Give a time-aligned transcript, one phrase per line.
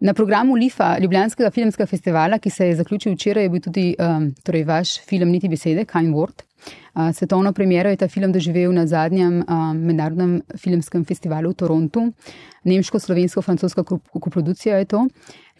[0.00, 4.30] Na programu LIFA, Ljubljanskega filmskega festivala, ki se je zaključil včeraj, je bil tudi um,
[4.44, 6.40] torej vaš film Niti besede, Kind Word.
[6.94, 12.06] Uh, svetovno premiero je ta film doživel na zadnjem um, mednarodnem filmskem festivalu v Torontu.
[12.64, 13.84] Nemško, slovensko, francosko
[14.20, 15.04] koprodukcijo je to.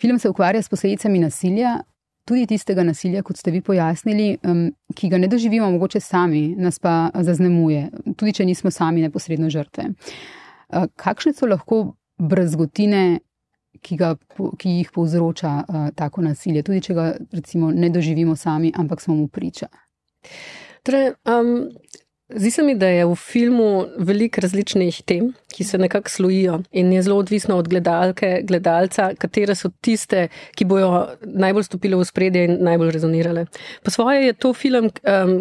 [0.01, 1.77] Film se ukvarja s posledicami nasilja,
[2.25, 6.79] tudi tistega nasilja, kot ste vi pojasnili, um, ki ga ne doživimo mogoče sami, nas
[6.79, 9.91] pa zaznemuje, tudi če nismo sami neposredno žrtve.
[10.73, 13.21] Uh, kakšne so lahko brazgotine
[13.83, 14.15] ki, ga,
[14.59, 19.17] ki jih povzroča uh, tako nasilje, tudi če ga recimo, ne doživimo sami, ampak smo
[19.19, 19.69] mu priča.
[20.87, 21.71] Torej, um,
[22.29, 26.93] zdi se mi, da je v filmu veliko različnih tem, ki se nekako slojijo in
[26.93, 32.45] je zelo odvisno od gledalke, gledalca, katere so tiste, ki bojo najbolj stopile v spredje
[32.49, 33.47] in najbolj rezonirale.
[33.85, 34.91] Po svoje je to film.
[35.05, 35.41] Um,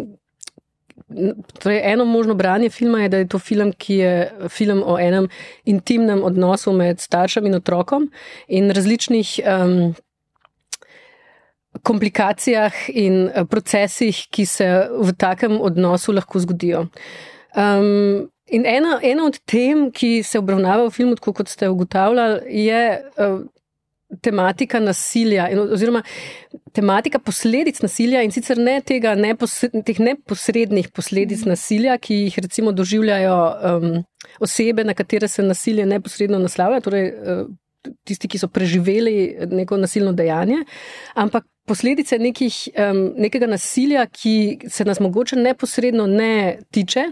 [1.58, 5.28] Torej, eno možno branje filma je, da je to film, ki je film o enem
[5.64, 8.10] intimnem odnosu med staršem in otrokom
[8.48, 9.94] in različnih um,
[11.82, 16.86] komplikacijah in eh, procesih, ki se v takem odnosu lahko zgodijo.
[17.56, 22.66] Um, in ena, ena od tem, ki se obravnava v filmu, tako kot ste ugotavljali,
[22.66, 22.84] je.
[23.16, 23.40] Uh,
[24.22, 26.02] tematika nasilja, oziroma
[26.74, 32.74] tematika posledic nasilja, in sicer ne tega neposred, teh neposrednih posledic nasilja, ki jih recimo
[32.76, 33.38] doživljajo
[33.70, 33.90] um,
[34.42, 37.44] osebe, na katere se nasilje neposredno naslavlja, torej uh,
[38.04, 40.64] tisti, ki so preživeli neko nasilno dejanje,
[41.14, 44.34] ampak posledice nekih, um, nekega nasilja, ki
[44.68, 47.04] se nas mogoče neposredno ne tiče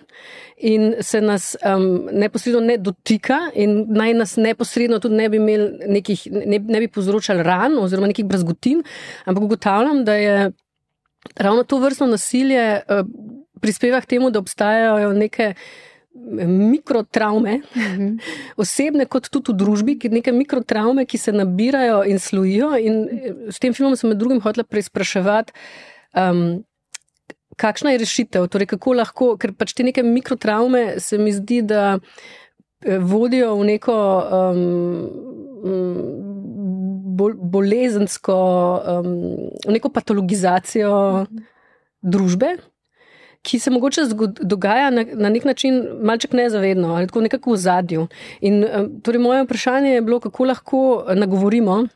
[0.66, 6.26] in se nas um, neposredno ne dotika, in naj nas neposredno tudi ne bi nekih,
[6.34, 8.82] ne, ne bi povzročali ran oziroma nekih brazgotin,
[9.24, 10.50] ampak ugotavljam, da je
[11.36, 13.06] ravno to vrstno nasilje uh,
[13.60, 15.52] prispeva k temu, da obstajajo neke
[16.28, 18.16] mikrotraume, mhm.
[18.62, 22.72] osebne, kot tudi v družbi, ki neke mikrotraume, ki se nabirajo in slujijo.
[22.78, 25.52] In eh, s tem filmom sem med drugim hotela preizpraševati.
[26.16, 26.64] Um,
[27.58, 28.44] Kakšna je rešitev?
[28.46, 33.64] Torej, kako lahko, ker pač te neke mikrotraume se mi zdi, da eh, vodijo v
[33.72, 33.98] neko
[34.38, 34.62] um,
[37.50, 38.38] bolezensko,
[38.78, 39.12] um,
[39.66, 41.46] v neko patologizacijo mhm.
[42.02, 42.56] družbe
[43.48, 44.04] ki se mogoče
[44.40, 48.06] dogaja na, na nek način malček nezavedno ali tako nekako v zadju.
[48.40, 48.64] In
[49.02, 50.82] torej moje vprašanje je bilo, kako lahko
[51.14, 51.86] nagovorimo.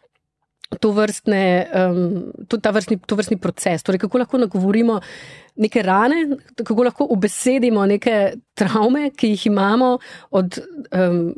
[0.80, 5.00] To, vrstne, um, to, vrstni, to vrstni proces, torej kako lahko nagovorimo
[5.60, 6.22] neke rane,
[6.64, 9.98] kako lahko obesedimo neke travme, ki jih imamo
[10.30, 10.56] od
[10.96, 11.34] um,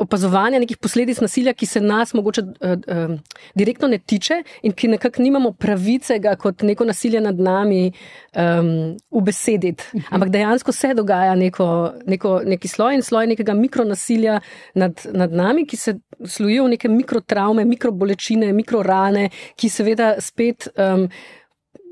[0.00, 3.14] opazovanja nekih posledic nasilja, ki se nas mogoče uh, uh,
[3.54, 7.92] direktno ne tiče in ki nekako nimamo pravice ga kot neko nasilje nad nami
[8.36, 9.84] um, ubesediti.
[9.94, 10.04] Mhm.
[10.10, 14.40] Ampak dejansko se dogaja neko, neko, neki sloj in sloj nekega mikronasilja
[14.74, 20.68] nad, nad nami, ki se slujijo v neke mikrotraume, mikrobolečine, mikrorane, ki seveda spet.
[20.76, 21.08] Um,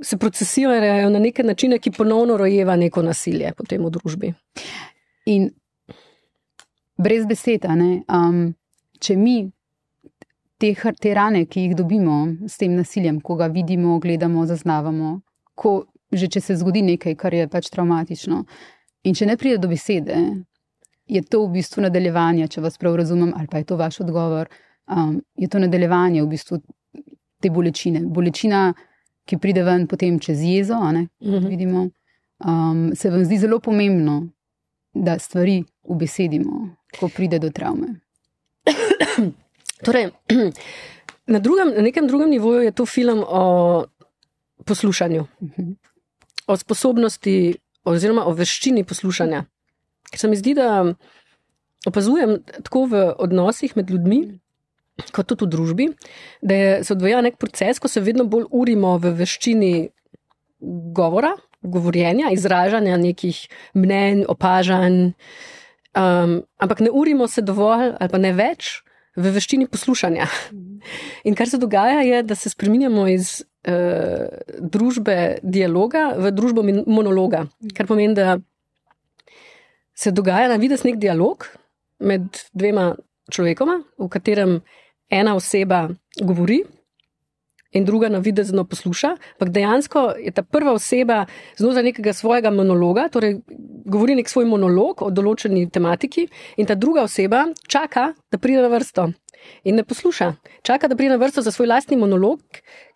[0.02, 4.28] Se procesirajo na neke načine, ki ponovno rojeva neko nasilje potem v družbi.
[5.26, 5.48] In
[6.98, 7.64] brez besed.
[7.68, 8.54] Um,
[9.00, 9.36] če mi
[10.58, 15.20] te, te rane, ki jih dobimo s tem nasiljem, ko ga vidimo, gledamo, zaznavamo,
[15.54, 18.38] ko že če se zgodi nekaj, kar je pač traumatično,
[19.04, 20.16] in če ne pride do besede,
[21.08, 24.48] je to v bistvu nadaljevanje, če vas prav razumem, ali pa je to vaš odgovor.
[24.88, 26.60] Um, je to nadaljevanje v bistvu
[27.40, 28.02] te bolečine.
[28.08, 28.72] Bolečina,
[29.28, 31.06] ki pride ven potem čez jezo, uh mhm.
[31.20, 31.48] -huh.
[31.48, 31.88] vidimo,
[32.44, 34.28] um, se vam zdi zelo pomembno,
[34.94, 38.00] da stvari ubesedimo, ko pride do travme.
[39.86, 40.10] torej,
[41.32, 43.84] na, drugem, na nekem drugem nivoju je to film o
[44.64, 45.26] poslušanju,
[46.46, 47.54] o sposobnosti
[47.84, 49.44] oziroma o veščini poslušanja.
[50.10, 50.84] Ker se mi zdi, da
[51.88, 54.22] opazujem tako v odnosih med ljudmi.
[55.14, 55.84] Kot tudi v družbi,
[56.42, 59.70] da je, se odvija nek proces, ko se vedno bolj urimo v veščini
[60.96, 63.38] govora, govorjenja, izražanja nekih
[63.78, 65.12] mnenj, opažanj,
[65.98, 68.78] um, ampak ne urimo se dovolj ali pa ne več
[69.18, 70.28] v veščini poslušanja.
[71.26, 74.28] In kar se dogaja, je, da se spremenjamo iz uh,
[74.60, 78.38] družbe dialoga v družbo monologa, kar pomeni, da
[79.98, 81.48] se dogaja na vides nek dialog
[81.98, 82.92] med dvema
[83.34, 84.60] človekoma, v katerem
[85.10, 85.88] ena oseba
[86.22, 86.62] govori
[87.72, 91.26] in druga navidezno posluša, ampak dejansko je ta prva oseba
[91.56, 93.40] znotraj nekega svojega monologa, torej
[93.84, 98.72] govori nek svoj monolog o določeni tematiki, in ta druga oseba čaka, da pride na
[98.72, 99.10] vrsto.
[99.64, 100.34] In ne posluša.
[100.62, 102.40] Čaka, da pride na vrsto za svoj lastni monolog,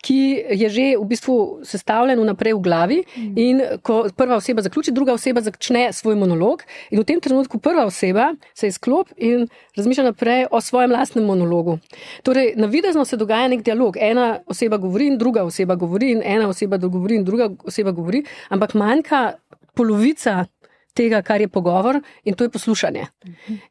[0.03, 2.99] ki je že v bistvu sestavljen vnaprej v glavi.
[3.37, 7.87] In ko prva oseba zaključi, druga oseba začne svoj monolog, in v tem trenutku prva
[7.87, 9.47] oseba se izklop in
[9.77, 11.79] razmišlja naprej o svojem lastnem monologu.
[12.23, 13.97] Torej, navidezno se dogaja nek dialog.
[14.01, 18.25] Ena oseba govori, in druga oseba govori, in ena oseba govori, in druga oseba govori,
[18.49, 19.33] ampak manjka
[19.75, 20.45] polovica.
[20.93, 23.07] Tega, kar je pogovor, in to je poslušanje.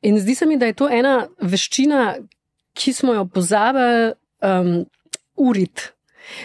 [0.01, 2.15] In zdi se mi, da je to ena veščina,
[2.73, 4.85] ki smo jo pozabili um,
[5.35, 5.89] uriti.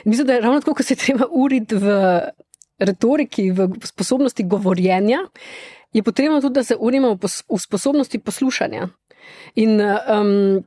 [0.05, 2.21] Mislim, da je ravno tako, kot se treba uriti v
[2.79, 5.19] retoriki, v sposobnosti govorjenja,
[5.93, 8.89] je potrebno tudi, da se urimo v, v sposobnosti poslušanja.
[9.55, 10.65] In um,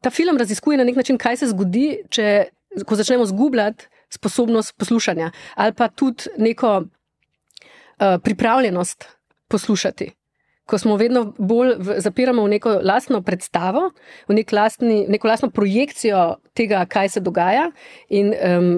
[0.00, 2.46] ta film raziskuje na nek način, kaj se zgodi, če,
[2.86, 9.08] ko začnemo zgubljati sposobnost poslušanja ali pa tudi neko uh, pripravljenost
[9.48, 10.12] poslušati
[10.66, 13.90] ko smo vedno bolj v, zapiramo v neko lastno predstavo,
[14.28, 17.68] v nek lastni, neko lastno projekcijo tega, kaj se dogaja,
[18.08, 18.70] in um,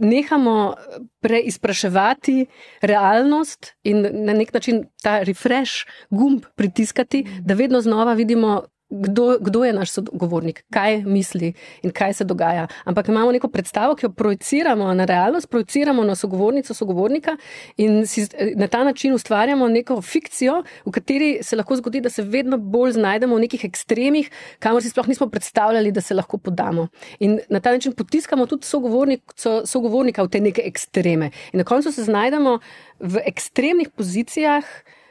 [0.00, 0.74] nehamo
[1.22, 2.46] preizpraševati
[2.82, 8.62] realnost in na nek način ta refresh gumb pritiskati, da vedno znova vidimo
[8.92, 11.52] kdo, kdo je naš sogovornik, kaj misli
[11.82, 12.66] in kaj se dogaja.
[12.84, 17.36] Ampak imamo neko predstavo, ki jo projiciramo na realnost, projiciramo na sogovornico, sogovornika
[17.76, 22.22] in si na ta način ustvarjamo neko fikcijo, v kateri se lahko zgodi, da se
[22.22, 26.88] vedno bolj znajdemo v nekih ekstremih, kamor si sploh nismo predstavljali, da se lahko podamo.
[27.18, 29.22] In na ta način potiskamo tudi sogovornik,
[29.64, 31.30] sogovornika v te neke ekstreme.
[31.52, 32.58] In na koncu se znajdemo
[33.00, 34.64] v ekstremnih pozicijah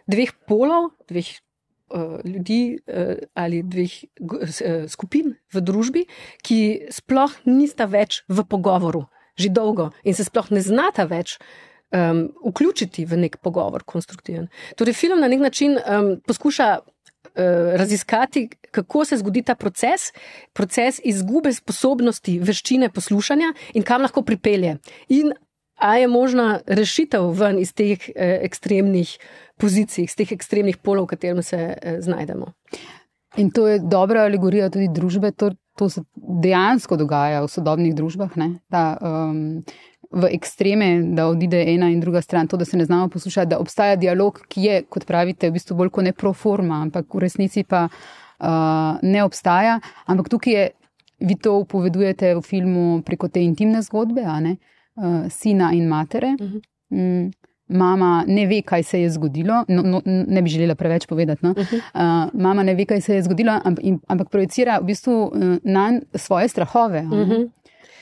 [0.08, 1.26] dveh polov, dveh
[2.26, 6.06] ljudi uh, ali dveh uh, skupin v družbi,
[6.46, 9.06] ki sploh nista več v pogovoru,
[9.38, 11.38] že dolgo in se sploh ne znata več.
[11.92, 14.46] Um, vključiti v nek pogovor, konstruktiven.
[14.80, 16.86] Torej, film na nek način um, poskuša uh,
[17.76, 20.14] raziskati, kako se zgodi ta proces,
[20.54, 24.78] proces izgube sposobnosti, veščine poslušanja in kam lahko pripelje.
[25.10, 25.34] In
[25.82, 29.18] ali je možna rešitev ven iz teh uh, ekstremnih
[29.62, 32.54] pozicij, iz teh ekstremnih polov, v katerem se eh, znajdemo.
[33.38, 35.32] In to je dobra alegorija tudi družbe.
[35.40, 38.34] To, to se dejansko dogaja v sodobnih družbah.
[38.70, 39.62] Ta, um,
[40.12, 43.60] v ekstreme, da odide ena in druga stran, to, da se ne znamo poslušati, da
[43.60, 47.24] obstaja dialog, ki je, kot pravite, v bistvu bolj kot ne pro forma, ampak v
[47.24, 49.80] resnici pa uh, ne obstaja.
[50.12, 50.68] Ampak tukaj je,
[51.22, 54.71] vi to upovedujete v filmu preko te intimne zgodbe, uh,
[55.30, 56.36] sina in matere.
[56.40, 56.62] Uh -huh.
[56.90, 57.32] mm
[57.72, 59.64] mama ne ve, kaj se je zgodilo.
[59.68, 61.46] No, no, ne bi želela preveč povedati.
[61.46, 61.52] No?
[61.52, 61.76] Uh -huh.
[61.76, 65.32] uh, mama ne ve, kaj se je zgodilo, ampak, ampak projicira v bistvu uh,
[65.64, 67.02] na svoje strahove.
[67.02, 67.50] Uh -huh.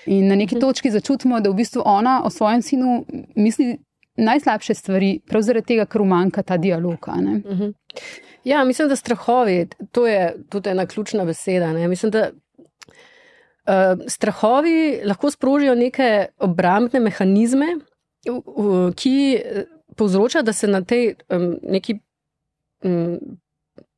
[0.06, 0.68] In na neki uh -huh.
[0.68, 3.78] točki začutimo, da v bistvu ona o svojem sinu misli
[4.18, 7.08] najslabše stvari, prav zaradi tega, ker umanka ta dialog.
[7.08, 7.74] Uh -huh.
[8.44, 11.74] Ja, mislim, da strahovi, to je tudi ena ključna beseda.
[11.74, 11.88] Ne?
[11.88, 12.30] Mislim, da uh,
[14.08, 17.76] strahovi lahko sprožijo neke obrambne mehanizme,
[18.96, 22.00] ki eh, povzroča, da se na tej um, neki
[22.84, 23.20] um,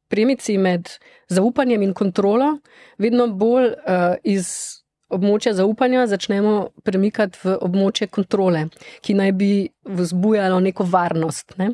[0.08, 0.90] premici med
[1.30, 2.58] zaupanjem in kontrolo
[2.98, 4.81] vedno bolj uh, iz
[5.12, 8.68] območja zaupanja začnemo premikati v območje kontrole,
[9.02, 9.52] ki naj bi
[9.86, 11.56] vzbujalo neko varnost.
[11.58, 11.72] Ne?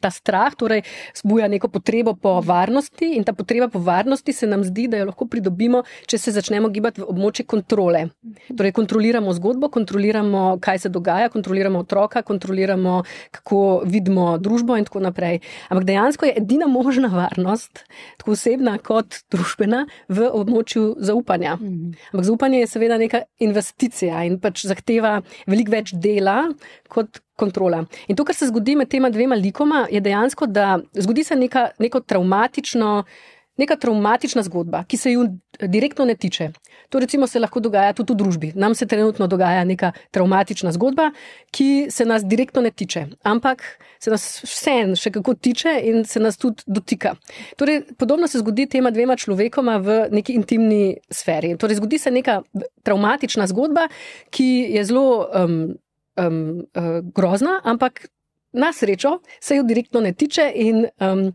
[0.00, 0.82] Ta strah torej
[1.16, 5.08] vzbuja neko potrebo po varnosti, in ta potreba po varnosti se nam zdi, da jo
[5.08, 8.06] lahko pridobimo, če se začnemo gibati v območje kontrole.
[8.50, 13.02] Torej, kontroliramo zgodbo, kontroliramo, kaj se dogaja, kontroliramo otroka, kontroliramo,
[13.38, 15.40] kako vidimo družbo, in tako naprej.
[15.70, 17.86] Ampak dejansko je edina možna varnost,
[18.20, 21.56] tako osebna kot družbena, v območju zaupanja.
[21.56, 21.96] Mhm.
[22.12, 26.42] Ampak zaupanje je seveda neka investicija in pač zahteva veliko več dela
[26.92, 27.82] kot kontrola.
[28.08, 31.70] In to, kar se zgodi med tema dvema likoma, je dejansko, da zgodi se neka,
[31.82, 32.92] neko traumatično.
[33.56, 35.26] Neka traumatična zgodba, ki se ju
[35.60, 36.50] direktno ne tiče.
[36.88, 38.52] To recimo se lahko dogaja tudi v družbi.
[38.54, 41.10] Nam se trenutno dogaja neka traumatična zgodba,
[41.50, 43.62] ki se nas direktno ne tiče, ampak
[43.98, 47.14] se nas vseeno še kako tiče in se nas tudi dotika.
[47.56, 51.56] Torej, podobno se zgodi tema dvema človekoma v neki intimni sferi.
[51.58, 52.42] Torej, zgodi se neka
[52.84, 53.88] traumatična zgodba,
[54.30, 55.56] ki je zelo um,
[56.20, 56.44] um,
[56.76, 58.06] uh, grozna, ampak
[58.56, 61.32] na srečo se jo direktno ne tiče in um,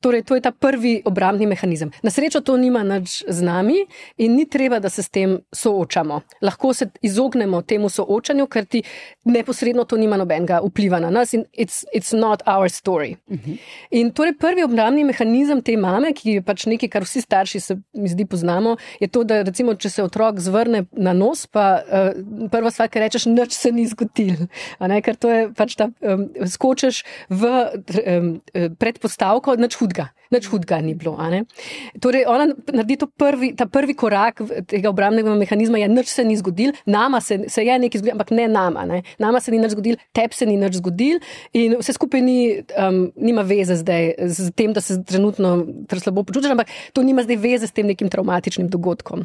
[0.00, 1.88] Torej, to je ta prvi obrambni mehanizem.
[2.04, 3.86] Na srečo to nima nič z nami
[4.20, 6.20] in ni treba, da se s tem soočamo.
[6.44, 8.82] Lahko se izognemo temu soočanju, ker ti
[9.24, 13.16] neposredno to nima nobenega vpliva na nas in it's, it's not our story.
[13.26, 13.52] Uh mhm.
[13.52, 13.58] -huh.
[13.90, 17.76] In torej prvi obrambni mehanizem te mame, ki je pač nekaj, kar vsi starši se
[17.92, 22.48] mi zdi poznamo, je to, da recimo, če se otrok zvrne na nos, pa uh,
[22.50, 24.46] prva stvar, ki rečeš, nič se ni zgodil.
[25.04, 27.42] Ker to je pač ta, um, skočeš v
[28.18, 28.40] um,
[28.78, 31.14] predpostavko, nič hudega, nič hudega ni bilo.
[32.00, 36.74] Torej, ona naredi prvi, ta prvi korak tega obrambnega mehanizma, je nič se ni zgodil,
[36.86, 38.84] nama se, se je nekaj zgodilo, ampak ne nama.
[38.88, 39.02] Ne?
[39.18, 43.06] Nama se ni nič zgodil, tebi se ni nič zgodil in vse skupaj ni, um,
[43.16, 45.56] nima veze zdaj z tem, da se trenutno
[45.94, 49.24] slabo počutiš, ampak to nima zdaj veze s tem nekim traumatičnim dogodkom.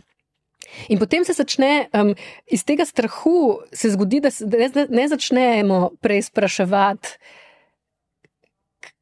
[0.89, 2.13] In potem se začne um,
[2.45, 7.17] iz tega strahu, se zgodi, da, da ne, ne začnemo preizpraševati,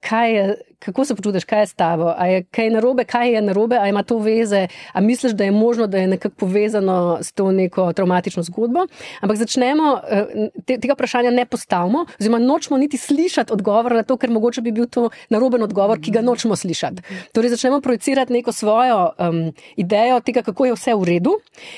[0.07, 0.45] kaj je,
[0.79, 3.87] kako se počutiš, kaj je s tabo, a je kaj narobe, kaj je narobe, a
[3.89, 7.93] ima to veze, a misliš, da je možno, da je nekako povezano s to neko
[7.93, 8.85] traumatično zgodbo.
[9.21, 10.25] Ampak začnemo, eh,
[10.65, 14.71] te, tega vprašanja ne postavimo, oziroma nočemo niti slišati odgovor na to, ker mogoče bi
[14.71, 17.01] bil to naroben odgovor, ki ga nočemo slišati.
[17.33, 21.33] Torej začnemo projicirati neko svojo um, idejo tega, kako je vse v redu.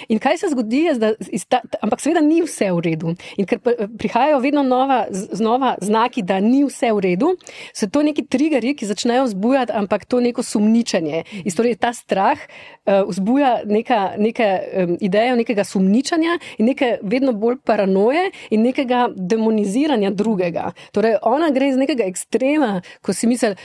[0.10, 1.14] In kaj se zgodi, je, da,
[1.48, 3.16] ta, ampak seveda ni vse v redu.
[3.38, 3.60] In ker
[3.98, 7.34] prihajajo vedno nova, znova znaki, da ni vse v redu,
[7.74, 11.24] so to neki triggeri, ki začnejo vzbujati, ampak to neko sumničenje.
[11.60, 17.60] Torej, ta strah uh, vzbuja neka, neke um, ideje nekega sumničanja in neke vedno bolj
[17.66, 20.72] paranoje in nekega demoniziranja drugega.
[20.96, 23.56] Torej, ona gre iz nekega ekstrema, ko si misli.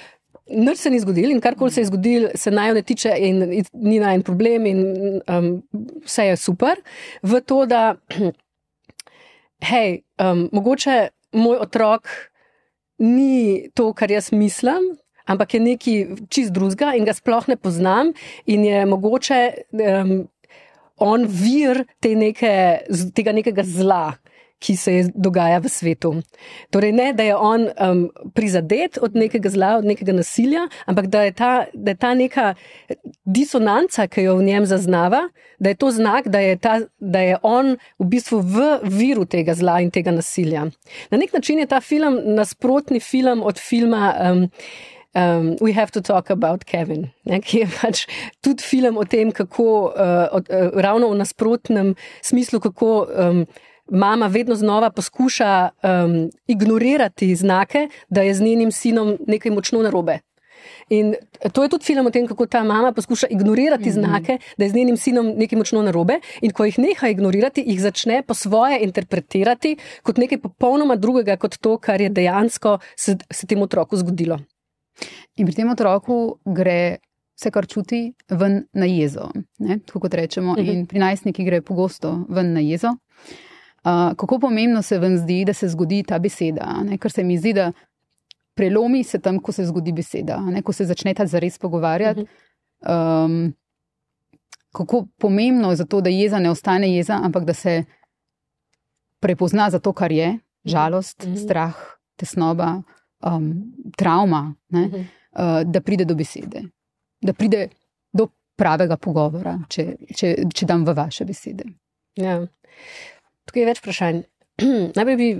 [0.45, 3.38] Nič se ni zgodilo in karkoli se je zgodilo, se naj ne tiče in
[3.73, 4.81] ni naj en problem in
[5.25, 5.49] um,
[6.04, 6.83] vse je super.
[7.23, 7.95] V to, da,
[9.71, 10.99] hej, um, mogoče
[11.33, 12.09] moj otrok
[12.99, 18.12] ni to, kar jaz mislim, ampak je nekaj čist drugega in ga sploh ne poznam,
[18.47, 19.40] in je mogoče
[19.73, 20.14] um,
[20.97, 22.52] on vir te neke,
[23.14, 24.04] tega nekega zla.
[24.64, 26.11] Ki se dogaja v svetu.
[26.73, 27.99] Torej, ne, da je on um,
[28.33, 32.47] prizadet od nekega zla, od nekega nasilja, ampak da je, ta, da je ta neka
[33.28, 35.26] disonanca, ki jo v njem zaznava,
[35.61, 39.52] da je to znak, da je, ta, da je on v bistvu v viru tega
[39.59, 40.71] zla in tega nasilja.
[41.12, 44.14] Na nek način je ta film nasprotni film od filma.
[44.16, 44.49] Um,
[45.14, 48.06] um, We Have to Talk About Kevin, ne, ki je pač
[48.44, 53.06] tudi film o tem, kako uh, od, uh, ravno v nasprotnem smislu, kako.
[53.11, 53.47] Um,
[53.85, 60.23] Mama vedno znova poskuša um, ignorirati znake, da je z njenim sinom nekaj močno narobe.
[60.88, 61.14] In
[61.52, 64.00] to je tudi film o tem, kako ta mama poskuša ignorirati mm -hmm.
[64.00, 66.21] znake, da je z njenim sinom nekaj močno narobe.
[66.40, 71.56] In ko jih neha ignorirati, jih začne po svoje interpretirati kot nekaj popolnoma drugega, kot
[71.56, 74.38] to, kar je dejansko se, se temu otroku zgodilo.
[75.36, 76.98] In pri tem otroku gre
[77.34, 79.30] vse, kar čuti, ven na jezo.
[79.58, 79.78] Ne?
[79.86, 80.52] Tako kot rečemo.
[80.52, 80.66] Uh mhm.
[80.66, 80.72] -huh.
[80.72, 82.88] In pri najstnikih gre pogosto ven na jezo.
[82.88, 86.82] Uh, kako pomembno se vam zdi, da se zgodi ta beseda?
[86.84, 86.98] Ne?
[86.98, 87.72] Ker se mi zdi, da
[88.54, 90.62] prelomi se tam, ko se zgodi beseda, ne?
[90.62, 92.20] ko se začnete zares pogovarjati.
[92.20, 92.26] Uh
[92.88, 93.24] -huh.
[93.24, 93.54] um,
[94.72, 97.84] kako pomembno je to, da jeza ne ostane jeza, ampak da se
[99.20, 101.36] prepozna za to, kar je žalost, uh mhm.
[101.36, 101.44] -huh.
[101.44, 101.74] strah,
[102.16, 102.82] tesnoba
[103.26, 105.04] um, travma, ne, uh -huh.
[105.33, 106.62] uh, da pride do besede,
[107.21, 107.69] da pride
[108.12, 111.64] do pravega pogovora, če, če, če dam v vaše besede.
[112.16, 112.47] Ja.
[113.45, 114.23] Tukaj je več vprašanj.
[114.97, 115.31] Najprej bi,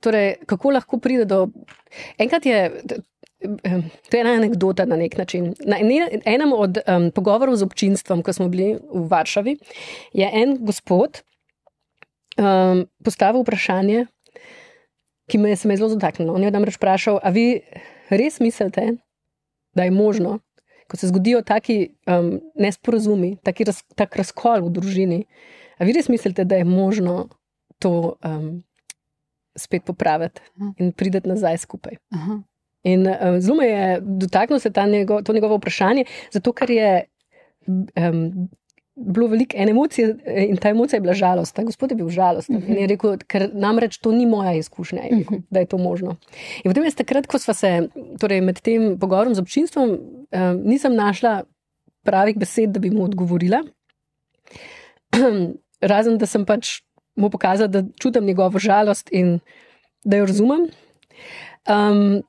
[0.00, 1.48] torej, kako lahko pride do.
[2.18, 2.70] Enkrat je.
[3.42, 5.54] To je ena anekdota na nek način.
[5.66, 5.76] Na
[6.24, 9.56] enem od um, pogovorov z občinstvom, ko smo bili v Varšavi,
[10.14, 11.24] je en gospod
[12.38, 14.06] um, postavil vprašanje,
[15.32, 16.34] ki me je zelo dotaknilo.
[16.36, 17.62] On je namreč vprašal, a vi
[18.12, 18.98] res mislite,
[19.72, 20.40] da je možno,
[20.90, 25.20] ko se zgodijo taki um, nesporazumi, taki raz, tak razkol v družini,
[25.80, 27.30] a vi res mislite, da je možno
[27.80, 28.60] to um,
[29.56, 30.44] spet popraviti
[30.76, 31.96] in priti nazaj skupaj.
[32.12, 32.42] Aha.
[32.84, 36.92] In um, zelo me je dotaknilo se njego, to njegovo vprašanje, zato ker je
[37.66, 38.48] um,
[38.94, 41.54] bilo veliko ene emocije eh, in ta emocija je bila žalost.
[41.56, 42.68] Ta gospod je bil žalosten uh -huh.
[42.70, 45.46] in je rekel, ker namreč to ni moja izkušnja, je rekel, uh -huh.
[45.50, 46.16] da je to možno.
[46.64, 47.88] In potem je takrat, ko smo se
[48.20, 51.42] torej med tem pogovorom z občinstvom, uh, nisem našla
[52.02, 53.62] pravih besed, da bi mu odgovorila.
[55.80, 56.82] Razen da sem pač
[57.16, 59.40] mu pokazala, da čutim njegovo žalost in
[60.04, 60.60] da jo razumem.
[61.68, 62.22] Um,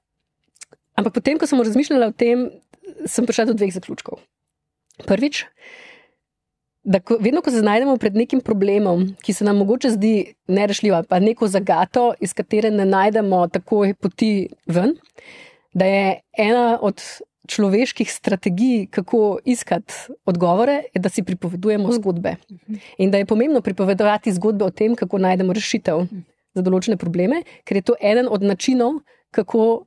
[0.95, 2.49] ampak potem, ko sem razmišljala o tem,
[3.05, 4.19] sem prišla do dveh zaključkov.
[5.07, 5.45] Prvič,
[6.83, 10.13] da ko, vedno, ko se znajdemo pred nekim problemom, ki se nam mogoče zdi
[10.47, 14.97] nerešljiv, pa neko zagato, iz katere ne najdemo takoj poti ven,
[15.73, 17.01] da je ena od
[17.47, 19.93] človeških strategij, kako iskati
[20.25, 22.35] odgovore, je, da si pripovedujemo zgodbe.
[22.97, 26.05] In da je pomembno pripovedovati zgodbe o tem, kako najdemo rešitev
[26.53, 29.85] za določene probleme, ker je to eden od načinov, kako.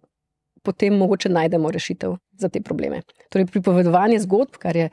[0.66, 2.96] Potem mogoče najdemo rešitev za te probleme.
[3.30, 4.88] Torej, pripovedovanje zgodb, kar je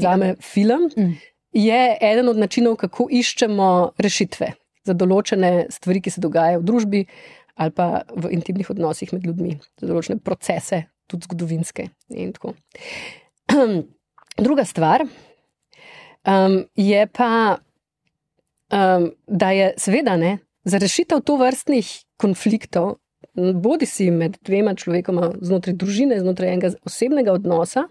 [0.00, 1.18] za me film, mm
[1.52, 4.52] je eden od načinov, kako iščemo rešitve
[4.86, 7.04] za določene stvari, ki se dogajajo v družbi
[7.60, 11.90] ali pa v intimnih odnosih med ljudmi, za določene procese tudi zgodovinske.
[14.46, 17.58] Druga stvar um, je pa,
[18.72, 21.90] um, da je seveda ne, za rešitev to vrstnih
[22.20, 22.96] konfliktov,
[23.34, 27.86] bodi si med dvema človekoma, znotraj družine, znotraj enega osebnega odnosa,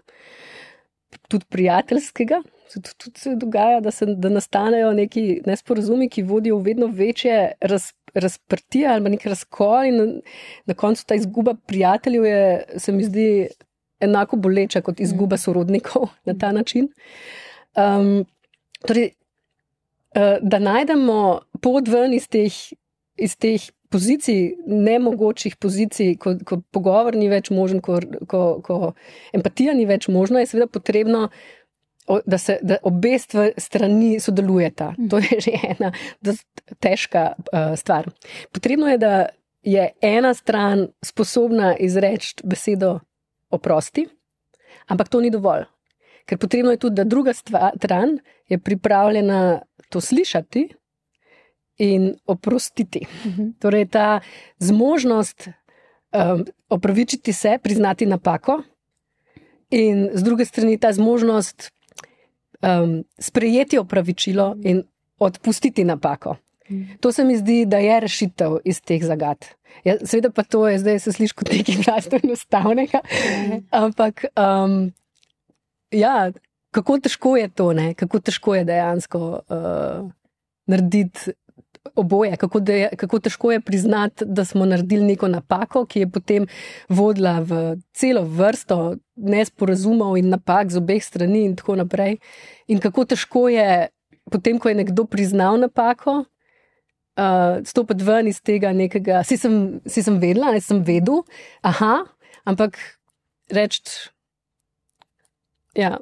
[1.30, 2.42] tudi prijateljskega.
[2.72, 7.52] Tudi, tudi se dogaja, da, se, da nastanejo neki nesporazumi, ki vodijo v vedno večje
[7.60, 10.06] raz, razprtije ali nek razkol, in na,
[10.70, 12.44] na koncu ta izguba prijateljev je,
[12.78, 13.48] se mi zdi,
[14.00, 15.38] enako boleča kot izguba mm.
[15.38, 16.88] sorodnikov na ta način.
[17.76, 18.24] Um,
[18.86, 19.10] torej,
[20.16, 22.54] uh, da najdemo pot ven iz teh,
[23.16, 27.98] iz teh pozicij, nemogočih pozicij, ko, ko pogovor ni več možen, ko,
[28.30, 28.92] ko, ko
[29.34, 31.28] empatija ni več možna, je seveda potrebno.
[32.26, 33.18] Da, se, da obe
[33.56, 34.94] strani sodelujeta.
[35.10, 35.92] To je že ena
[36.80, 38.10] težka uh, stvar.
[38.52, 39.26] Potrebno je, da
[39.62, 42.98] je ena stran sposobna izreči besedo
[43.50, 44.08] oprosti,
[44.86, 45.68] ampak to ni dovolj.
[46.26, 50.68] Ker potrebno je tudi, da druga stran je pripravljena to slišati
[51.78, 53.06] in oprostiti.
[53.26, 53.48] Mhm.
[53.58, 54.20] Torej, ta
[54.58, 58.62] zmožnost um, opravičiti se, priznati napako,
[59.70, 61.70] in z druge strani ta zmožnost
[62.62, 64.82] um, sprejeti opravičilo in
[65.18, 66.36] odpustiti napako.
[67.00, 69.46] To se mi zdi, da je rešitev iz teh zagad.
[69.84, 73.00] Ja, Sveda pa to je, zdaj se sliši kot nekaj zelo enostavnega.
[73.70, 74.92] Ampak, um,
[75.90, 76.32] ja,
[76.70, 77.94] kako težko je to, ne?
[77.94, 80.10] kako težko je dejansko uh,
[80.66, 81.34] narediti
[81.96, 86.46] oboje, kako, de, kako težko je priznati, da smo naredili neko napako, ki je potem
[86.88, 92.18] vodila v celo vrsto nesporazumov in napak z obeh strani, in tako naprej.
[92.68, 93.88] In kako težko je,
[94.30, 96.24] potem, ko je nekdo priznal napako,
[97.20, 99.24] uh, stopiti ven iz tega nekega.
[99.24, 101.22] Si sem, si sem vedela, ne sem vedel,
[101.62, 102.04] aha,
[102.44, 102.78] ampak
[103.50, 104.10] reči.
[105.78, 105.98] Ja,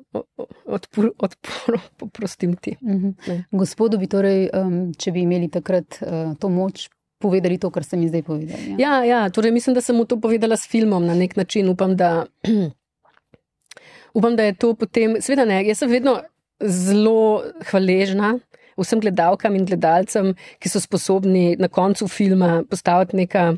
[0.65, 2.77] odpor, odpor, poprostim ti.
[2.81, 3.09] Uh mhm.
[3.09, 3.43] -huh.
[3.51, 8.01] Gospodu bi torej, um, če bi imeli takrat uh, to moč, povedali to, kar sem
[8.01, 8.59] jim zdaj povedal.
[8.67, 8.77] Ja?
[8.79, 11.69] Ja, ja, torej mislim, da sem mu to povedala s filmom na nek način.
[11.69, 12.27] Upam, da,
[14.15, 15.17] upam, da je to potem.
[15.21, 16.21] Sveda ne, jaz sem vedno
[16.61, 18.39] zelo hvaležna
[18.83, 23.53] vsem gledalkam in gledalcem, ki so sposobni na koncu filma postaviti neka.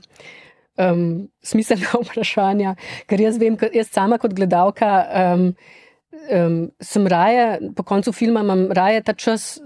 [0.81, 2.71] Um, smiselna vprašanja,
[3.11, 5.43] ker jaz vem, jaz sama kot gledalka um,
[6.29, 9.61] um, sem raje, po koncu filma imam raje ta čas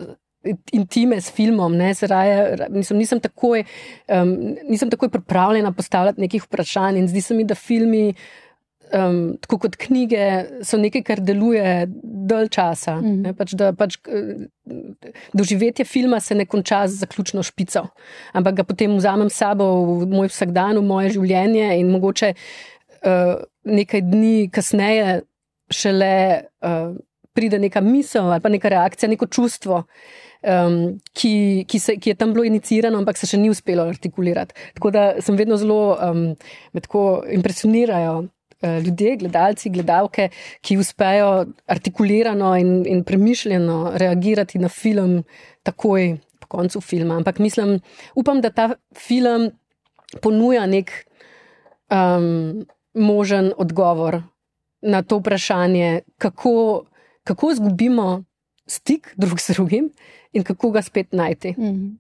[0.73, 3.65] intime s filmom, ne, raje, nisem, nisem, takoj,
[4.13, 4.33] um,
[4.69, 8.15] nisem takoj pripravljena postavljati nekih vprašanj in zdi se mi, da filmi
[8.93, 10.27] um, tako kot knjige,
[10.63, 12.97] so nekaj, kar deluje dalj časa.
[13.01, 13.37] Mm -hmm.
[13.39, 13.99] pač, da, pač,
[15.33, 17.87] doživetje filma se ne konča z zaključno špico,
[18.33, 23.43] ampak ga potem vzamem s sabo v moj vsakdan, v moje življenje in mogoče uh,
[23.65, 25.23] nekaj dni kasneje
[25.71, 26.95] šele uh,
[27.35, 29.85] pride neka misel ali pa neka reakcija, neko čustvo.
[30.45, 34.53] Um, ki, ki, se, ki je tam bilo inicirano, ampak se še ni uspelo artikulirati.
[34.77, 36.27] Tako da sem vedno zelo um,
[37.33, 38.27] impresionirajo
[38.65, 40.29] Eh, ljudje, gledalci, gledalke,
[40.65, 45.19] ki uspejo artikulirano in, in premišljeno reagirati na film,
[45.63, 47.17] takoj po koncu filma.
[47.17, 47.81] Ampak mislim,
[48.15, 49.51] upam, da ta film
[50.23, 50.93] ponuja nek
[51.91, 54.23] um, možen odgovor
[54.85, 56.85] na to vprašanje, kako,
[57.25, 58.25] kako izgubimo
[58.67, 59.91] stik drug z drugim
[60.33, 61.55] in kako ga spet najti.
[61.59, 61.99] Mm -hmm.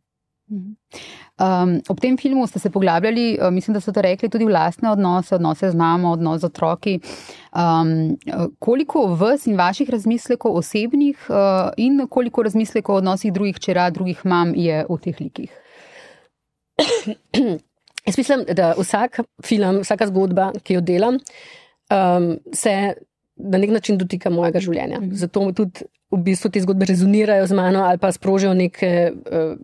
[1.40, 4.52] Um, ob tem filmu ste se poglabljali, uh, mislim, da so to rekli, tudi v
[4.52, 7.00] lastne odnose, odnose z mamo, odnose z otroki.
[7.52, 8.16] Um,
[8.58, 14.20] koliko vas in vaših razmislekov osebnih uh, in koliko razmislekov o odnosih drugih čera, drugih
[14.24, 15.50] mam je v teh likih?
[18.06, 21.18] Jaz mislim, da vsak film, vsaka zgodba, ki jo delam,
[21.90, 22.94] um, se
[23.36, 25.00] na nek način dotika mojega življenja.
[25.00, 25.14] Mhm.
[25.14, 29.12] Zato tudi v bistvu te zgodbe rezonirajo z mano ali pa sprožijo neke.
[29.26, 29.56] Uh,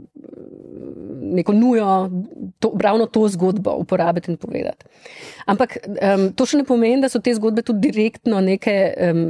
[1.31, 2.11] neko nujo,
[2.59, 4.87] to, ravno to zgodbo uporabiti in povedati.
[5.47, 8.75] Ampak um, to še ne pomeni, da so te zgodbe tudi direktno neke,
[9.11, 9.23] um,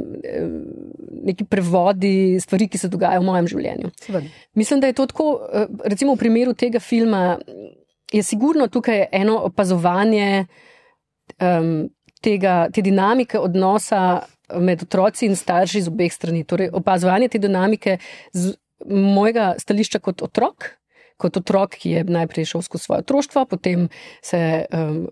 [1.27, 3.93] neki prevodi stvari, ki se dogajajo v mojem življenju.
[4.01, 4.33] Seveda.
[4.57, 7.37] Mislim, da je to tako, eh, recimo v primeru tega filma,
[8.11, 10.47] je sigurno tukaj eno opazovanje
[11.39, 11.89] um,
[12.21, 14.21] tega, te dinamike odnosa.
[14.51, 16.41] Med otroci in starši z obeh strani.
[16.43, 17.93] Torej, opazovanje te dinamike
[18.35, 18.51] z
[18.85, 20.73] mojega stališča kot otrok,
[21.21, 23.87] kot otrok, ki je najprej šel skozi svoje otroštvo, potem
[24.25, 25.05] se je um,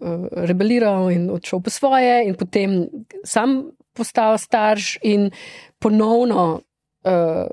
[0.50, 2.82] rebeliral in odšel po svoje, in potem
[3.24, 5.32] sam postal starš in
[5.80, 6.62] ponovno.
[7.06, 7.48] Uh,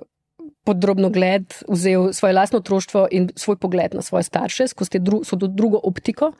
[0.67, 5.79] Podrobno gled, vzel svoje lastno otroštvo in svoj pogled na svoje starše, skozi dru, drugo
[5.79, 6.33] optiko.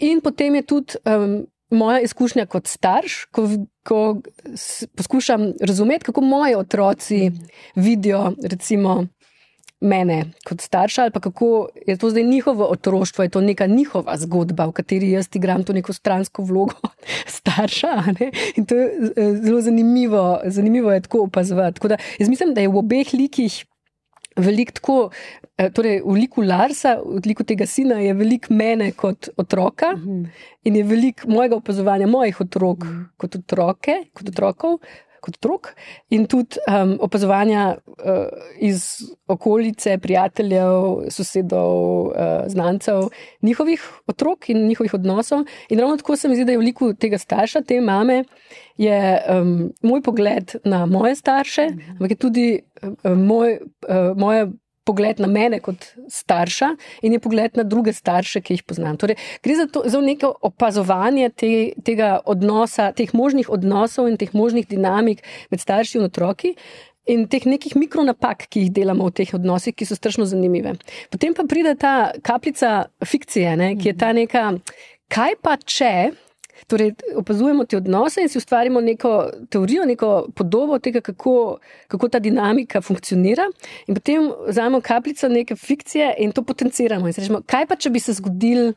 [0.00, 1.44] In potem je tudi um,
[1.74, 3.48] moja izkušnja kot starš, ko,
[3.82, 4.20] ko
[4.96, 7.30] poskušam razumeti, kako moji otroci
[7.74, 9.06] vidijo, recimo,
[9.84, 14.16] mene kot starša, ali pa kako je to zdaj njihovo otroštvo, je to neka njihova
[14.16, 16.74] zgodba, v kateri jaz igram to neko stransko vlogo
[17.38, 18.02] starša.
[18.56, 21.74] In to je eh, zelo zanimivo, zanimivo je tako opazovati.
[21.74, 23.64] Tako da, jaz mislim, da je v obeh likih
[24.36, 24.96] veliko tako,
[25.56, 29.98] eh, torej v liku Larsa, v liku tega sina, je veliko mene kot otroka uh
[29.98, 30.24] mhm.
[30.24, 30.28] -huh.
[30.64, 32.98] in je veliko mojega opazovanja mojih otrok uh mhm.
[32.98, 33.08] -huh.
[33.16, 34.78] kot otroke, kot otrokov.
[35.24, 35.70] Kot otrok,
[36.12, 38.26] in tudi um, opazovanja uh,
[38.60, 38.84] iz
[39.26, 41.78] okolice, prijateljev, sosedov,
[42.10, 43.08] uh, znancev,
[43.42, 45.46] njihovih otrok in njihovih odnosov.
[45.68, 48.64] In ravno tako se mi zdi, da je v liku tega starša, te mame, uh,
[48.76, 52.60] je um, moj pogled na moje starše, ampak je tudi
[53.02, 53.58] um, moj,
[53.88, 54.50] uh, moje
[54.84, 56.70] pogled na mene kot starša
[57.02, 58.96] in je pogled na druge starše, ki jih poznam.
[59.00, 61.52] Torej, gre za, to, za neko opazovanje te,
[61.84, 66.54] tega odnosa, teh možnih odnosov in teh možnih dinamik med starši in otroki.
[67.04, 70.72] In teh nekih mikronapak, ki jih delamo v teh odnosih, ki so strašno zanimive.
[71.12, 74.46] Potem pa pride ta kapljica fikcije, ne, ki je ta neka,
[75.12, 75.92] kaj pa če
[76.66, 79.12] Torej, opazujemo te odnose in si ustvarimo neko
[79.50, 83.48] teorijo, neko podobo tega, kako, kako ta dinamika funkcionira,
[83.86, 87.08] in potem vzamemo kapljico neke fikcije in to potenciramo.
[87.08, 88.74] In rečemo, kaj pa, če bi se zgodil.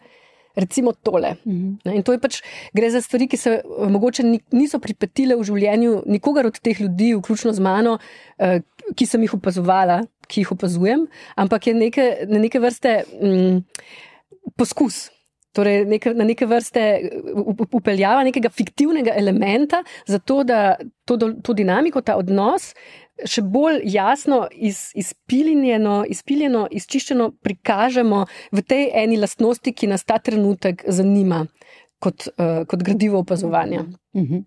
[0.58, 1.36] Recimo tole.
[1.46, 1.94] Mhm.
[1.94, 2.40] In to je pač,
[2.74, 4.24] gre za stvari, ki se eh, mogoče
[4.58, 8.00] niso pripetile v življenju nikogar od teh ljudi, vključno z mano,
[8.42, 8.64] eh,
[8.98, 11.06] ki sem jih opazovala, ki jih opazujem,
[11.38, 13.62] ampak je neke, neke vrste mm,
[14.58, 15.12] poskus.
[15.58, 16.84] Torej, neke, na neke vrste
[17.74, 20.76] upeljava nekega fiktivnega elementa, zato da
[21.08, 22.76] to, to dinamiko, ta odnos
[23.26, 30.20] še bolj jasno, iz, izpiljeno, izpiljeno, izčiščeno prikažemo v tej eni lastnosti, ki nas ta
[30.22, 31.46] trenutek zanima
[32.04, 33.86] kot, uh, kot gradivo opazovanja.
[34.14, 34.44] Uh -huh.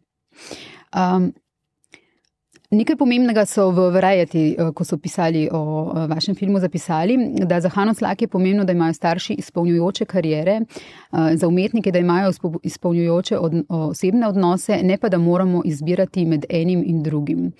[0.94, 1.32] um,
[2.70, 7.58] Nekaj pomembnega so v Variety, eh, ko so pisali o eh, vašem filmu, zapisali, da
[7.60, 12.30] za Hano Slak je pomembno, da imajo starši izpolnjujoče karijere, eh, za umetnike, da imajo
[12.62, 17.52] izpolnjujoče od, osebne odnose, ne pa da moramo izbirati med enim in drugim.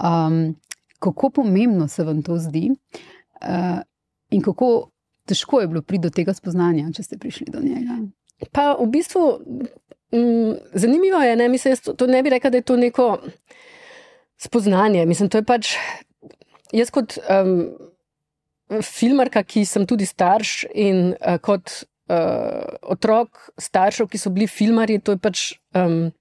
[0.00, 0.56] Um,
[0.98, 3.80] kako pomembno se vam to zdi uh,
[4.30, 4.90] in kako
[5.24, 7.96] težko je bilo priti do tega spoznanja, če ste prišli do njega?
[8.52, 9.38] Pa v bistvu
[10.12, 13.18] m, mm, zanimivo je, ne, mislim, to, to ne bi rekla, da je to neko
[14.38, 15.06] spoznanje.
[15.06, 15.74] Mislim, to je pač
[16.74, 17.70] jaz kot um,
[18.82, 25.00] filmarka, ki sem tudi starš in uh, kot uh, otrok staršev, ki so bili filmari,
[25.00, 25.48] to je pač.
[25.74, 26.12] Um,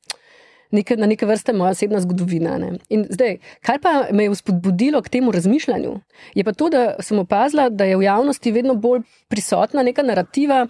[0.74, 2.56] Neke, na neke vrste moja osebna zgodovina.
[2.60, 2.72] Ne.
[2.92, 5.92] In zdaj, kar pa me je vzpodbudilo k temu razmišljanju,
[6.36, 10.66] je pa to, da sem opazila, da je v javnosti vedno bolj prisotna neka narativa,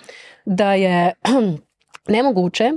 [0.45, 1.15] da je
[2.07, 2.71] nemogoče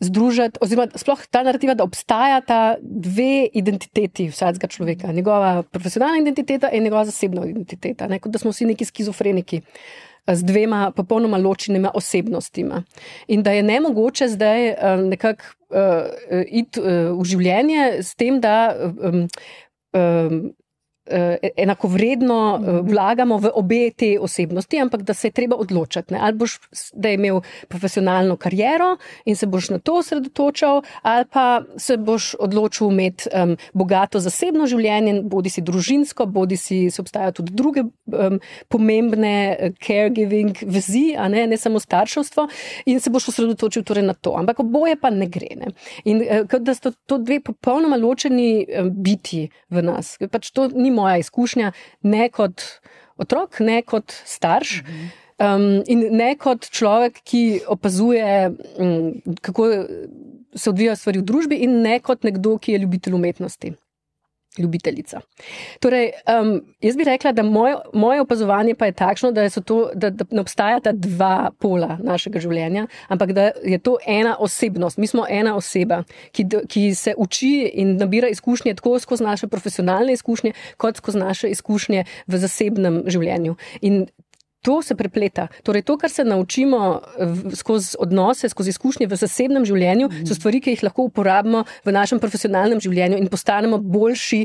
[0.00, 6.84] združiti, oziroma sploh ta narativa, da obstajata dve identiteti vsakega človeka, njegova profesionalna identiteta in
[6.84, 9.62] njegova zasebna identiteta, ne, kot da smo vsi neki skizofreniki.
[10.26, 12.80] Z dvema popolnoma ločenima osebnostima.
[13.30, 16.86] In da je ne mogoče zdaj uh, nekako uh, iti uh,
[17.20, 19.28] v življenje s tem, da um,
[19.94, 20.40] um,
[21.56, 26.14] enakovredno uh, vlagamo v obe te osebnosti, ampak da se je treba odločiti.
[26.14, 26.20] Ne?
[26.22, 26.58] Ali boš
[26.92, 32.90] da imel profesionalno kariero in se boš na to osredotočal, ali pa se boš odločil
[32.90, 38.40] imeti um, bogato zasebno življenje, bodi si družinsko, bodi si se obstajajo tudi druge um,
[38.68, 42.48] pomembne uh, caregiving vezi, a ne, ne samo starševstvo,
[42.86, 44.34] in se boš osredotočil torej na to.
[44.38, 45.54] Ampak oboje pa ne gre.
[45.56, 45.72] Ne?
[46.04, 50.16] In uh, da so to dve popolnoma ločeni um, biti v nas.
[50.30, 52.64] Pač to ni moja izkušnja, ne kot
[53.20, 54.80] otrok, ne kot starš.
[55.36, 59.10] Um, in ne kot človek, ki opazuje, um,
[59.44, 59.68] kako
[60.56, 63.74] se odvijajo stvari v družbi, in ne kot nekdo, ki je ljubitelj umetnosti
[64.58, 65.20] ljubiteljica.
[65.80, 70.10] Torej, um, jaz bi rekla, da moj, moje opazovanje pa je takšno, da, to, da,
[70.10, 74.98] da ne obstajata dva pola našega življenja, ampak da je to ena osebnost.
[74.98, 80.12] Mi smo ena oseba, ki, ki se uči in nabira izkušnje tako skozi naše profesionalne
[80.12, 83.56] izkušnje, kot skozi naše izkušnje v zasebnem življenju.
[83.80, 84.06] In
[84.66, 85.46] To se prepleta.
[85.62, 87.00] Torej, to, kar se naučimo
[87.54, 92.18] skozi odnose, skozi izkušnje v zasebnem življenju, so stvari, ki jih lahko uporabimo v našem
[92.22, 94.42] profesionalnem življenju in postanemo boljši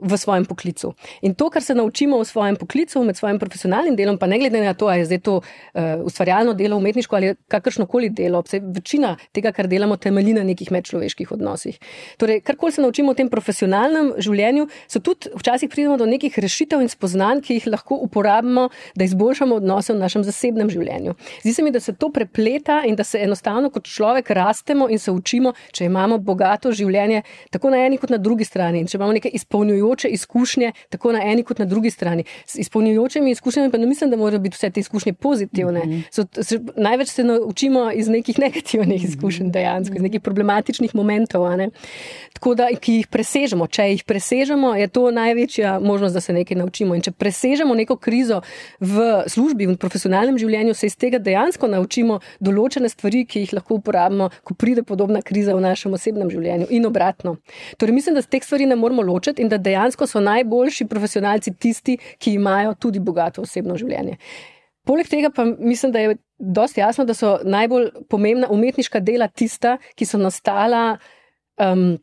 [0.00, 0.94] v svojem poklicu.
[1.22, 4.60] In to, kar se naučimo v svojem poklicu, med svojim profesionalnim delom, pa ne glede
[4.64, 8.60] na to, ali je zdaj to uh, ustvarjalno delo, umetniško ali kakršno koli delo, vse
[8.60, 11.78] večina tega, kar delamo, temelji na nekih medčloveških odnosih.
[12.16, 16.80] Torej, karkoli se naučimo v tem profesionalnem življenju, so tudi včasih pridemo do nekih rešitev
[16.80, 21.14] in spoznanj, ki jih lahko uporabimo, da izboljšamo odnose v našem zasebnem življenju.
[21.44, 24.98] Zdi se mi, da se to prepleta in da se enostavno kot človek rastemo in
[24.98, 28.80] se učimo, če imamo bogato življenje, tako na eni kot na drugi strani.
[28.80, 32.24] In če imamo neke izpolnjujoče izpolnjujoče izkušnje, tako na eni kot na drugi strani.
[32.46, 35.80] S izpolnjujočimi izkušnjami pa ne mislim, da morajo biti vse te izkušnje pozitivne.
[35.84, 36.02] Mm -hmm.
[36.10, 41.70] so, se, največ se naučimo iz nekih negativnih izkušenj, dejansko, iz nekih problematičnih momentov, ne?
[42.32, 43.66] tako da, ki jih presežemo.
[43.66, 46.94] Če jih presežemo, je to največja možnost, da se nekaj naučimo.
[46.94, 48.40] In če presežemo neko krizo
[48.80, 53.74] v službi, v profesionalnem življenju, se iz tega dejansko naučimo določene stvari, ki jih lahko
[53.74, 57.36] uporabimo, ko pride podobna kriza v našem osebnem življenju in obratno.
[57.78, 61.54] Torej, mislim, da teh stvari ne moramo ločiti in da dejansko dejansko so najboljši profesionalci
[61.58, 64.18] tisti, ki imajo tudi bogato osebno življenje.
[64.86, 69.76] Poleg tega pa mislim, da je dosti jasno, da so najbolj pomembna umetniška dela tista,
[69.94, 70.96] ki so nastala,
[71.62, 71.94] um,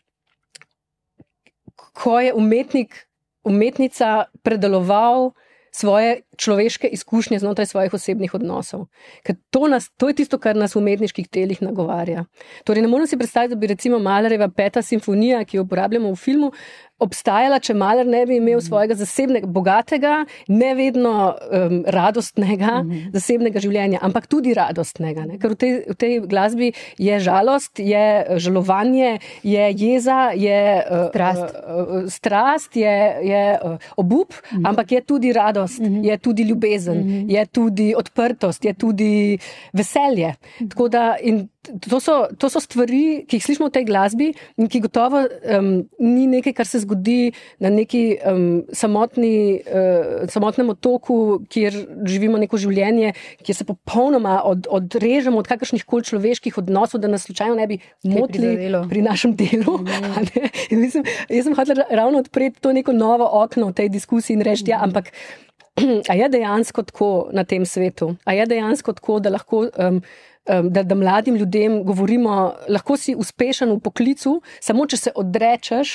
[1.99, 2.95] ko je umetnik,
[3.43, 5.31] umetnica predeloval
[5.71, 8.87] svoje človeške izkušnje znotraj svojih osebnih odnosov.
[9.23, 12.25] Ker to, nas, to je tisto, kar nas v umetniških telih nagovarja.
[12.63, 16.15] Torej, ne morem si predstavljati, da bi recimo Malereva peta simfonija, ki jo uporabljamo v
[16.19, 16.51] filmu,
[16.99, 20.15] obstajala, če Maler ne bi imel svojega zasebnega, bogatega,
[20.51, 23.11] ne vedno um, radostnega mm -hmm.
[23.13, 25.25] zasebnega življenja, ampak tudi radostnega.
[25.25, 25.39] Ne?
[25.39, 31.55] Ker v tej, v tej glasbi je žalost, je žalovanje, je jeza, je uh, strast,
[31.55, 34.69] uh, uh, strast je, je uh, obup, mm -hmm.
[34.69, 36.05] ampak je tudi radost, mm -hmm.
[36.05, 37.31] je tudi ljubezen, mm -hmm.
[37.31, 39.37] je tudi odprtost, je tudi
[39.73, 40.33] veselje.
[40.59, 40.89] Mm -hmm.
[40.89, 41.15] da,
[41.89, 45.69] to, so, to so stvari, ki jih slišimo v tej glasbi in ki gotovo um,
[45.99, 51.75] ni nekaj, kar se zgodi na neki um, samotni, uh, samotnem otoku, kjer
[52.07, 53.13] živimo neko življenje,
[53.43, 57.79] kjer se popolnoma od, odrežemo od kakršnih koli človeških odnosov, da nas slučajno ne bi
[58.03, 59.79] motili pri našem delu.
[59.89, 60.77] Mm.
[60.79, 64.69] Mislim, jaz sem hotel ravno odpreti to neko novo okno v tej diskusiji in reči,
[64.69, 65.11] ja, ampak.
[66.11, 68.15] A je dejansko tako na tem svetu?
[68.25, 70.01] A je dejansko tako, da lahko um,
[70.69, 75.91] da, da mladim ljudem govorimo, lahko si uspešen v poklicu, samo če se odrečeš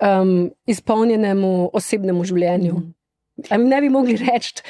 [0.00, 2.74] um, izpolnjenemu osebnemu življenju.
[2.74, 3.66] Mm.
[3.68, 4.62] Ne bi mogli reči,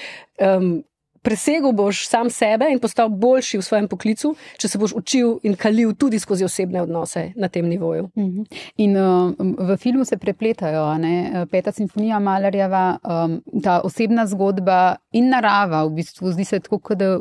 [0.45, 0.83] um,
[1.29, 5.57] presegel boš sam sebe in postal boljši v svojem poklicu, če se boš učil in
[5.61, 8.09] kalil tudi skozi osebne odnose na tem nivoju.
[8.17, 8.47] -hmm.
[8.77, 9.33] In uh,
[9.69, 11.47] v filmu se prepletajo ne?
[11.51, 17.19] Peta simfonija Malerjeva, um, ta osebna zgodba in narava, v bistvu zdi se tako, da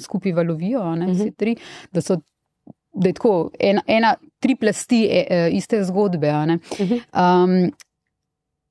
[0.00, 1.34] skupaj valovijo, ne, mm -hmm.
[1.36, 1.56] tri,
[1.92, 2.20] da so
[2.92, 6.32] da je tako ena, ena tri plasti e, e, iste zgodbe.
[6.32, 7.72] Um,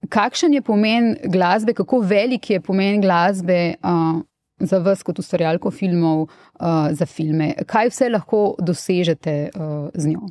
[0.09, 4.21] kakšen je pomen glasbe, kako velik je pomen glasbe uh,
[4.59, 7.53] za vas, kot ustvarjalko filmov, uh, za filme?
[7.67, 10.29] Kaj vse lahko dosežete uh, z njo?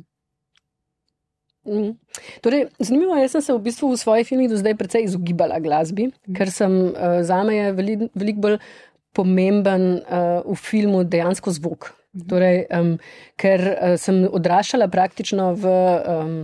[1.67, 1.95] Mm.
[2.41, 5.59] Torej, zanimivo je, da sem se v bistvu v svojih filmih do zdaj precej izogibala
[5.59, 6.35] glasbi, mm.
[6.35, 8.59] ker sem uh, za me veliko velik bolj
[9.15, 11.91] pomemben uh, v filmu dejansko zvok.
[12.29, 12.95] Torej, um,
[13.37, 16.39] ker uh, sem odraščala praktično v um,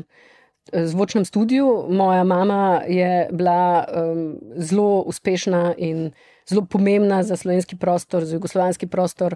[0.73, 6.11] zvočnem studiu, moja mama je bila um, zelo uspešna in
[6.49, 9.35] zelo pomembna za slovenski prostor, za jugoslovanski prostor,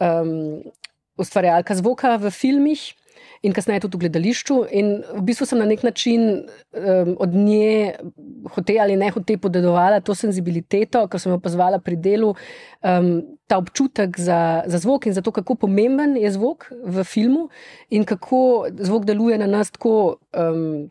[0.00, 0.62] um,
[1.16, 2.80] ustvarjalka zvoka v filmih
[3.42, 4.56] in kasneje tudi v gledališču.
[4.72, 7.96] In v bistvu sem na nek način um, od nje,
[8.54, 12.34] hote ali ne hote, podedovala to senzibiliteto, ker sem jo pozvala pri delu,
[12.82, 13.10] um,
[13.46, 17.48] ta občutek za, za zvok in za to, kako pomemben je zvok v filmu
[17.90, 20.18] in kako zvok deluje na nas tako.
[20.34, 20.88] Um,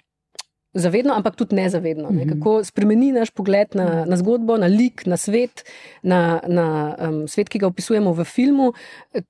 [0.75, 2.09] Zavedno, ampak tudi nezavedno.
[2.11, 2.25] Ne?
[2.25, 2.35] Mhm.
[2.35, 5.63] Kako spremeni naš pogled na, na zgodbo, na lik, na svet,
[6.03, 6.67] na, na
[6.99, 8.73] um, svet, ki ga opisujemo v filmu.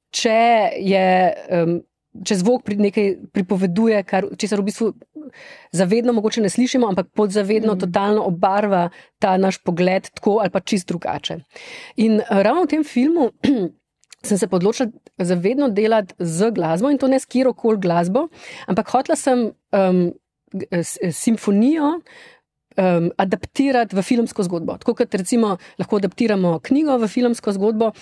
[0.09, 0.39] Če
[0.81, 1.09] je
[1.53, 1.75] um,
[2.23, 4.91] če zvok pri nekaj pripoveduje, kar česar v bistvu
[5.75, 7.81] zavedno mogoče ne slišimo, ampak podzavedno mm.
[7.81, 11.39] totalno obarva ta naš pogled tako ali pa čist drugače.
[12.03, 13.31] In eh, ravno v tem filmu
[14.27, 18.27] sem se odločila zavedno delati z glasbo in to ne s kjer koli glasbo,
[18.69, 20.05] ampak hotla sem um,
[21.11, 21.99] simfonijo.
[22.75, 24.73] Um, adaptirati v filmsko zgodbo.
[24.75, 27.93] Tako kot recimo lahko adaptiramo knjigo v filmsko zgodbo,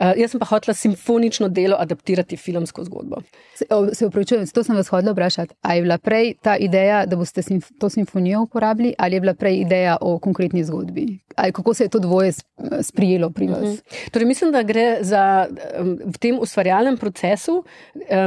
[0.00, 3.18] Uh, jaz sem pa hotela simfonično delo adaptirati filmsko zgodbo.
[3.54, 5.54] Se, se upravičujem, to sem vas hodila vprašati.
[5.60, 9.34] Ali je bila prej ta ideja, da boste simf to simfonijo uporabili, ali je bila
[9.34, 11.18] prej ideja o konkretni zgodbi?
[11.36, 12.32] Ali kako se je to dvoje
[12.82, 13.58] sprijelo pri vas?
[13.58, 13.72] Uh mhm.
[13.72, 14.10] -huh.
[14.10, 15.46] torej, mislim, da gre za
[15.80, 17.64] um, v tem ustvarjalnem procesu.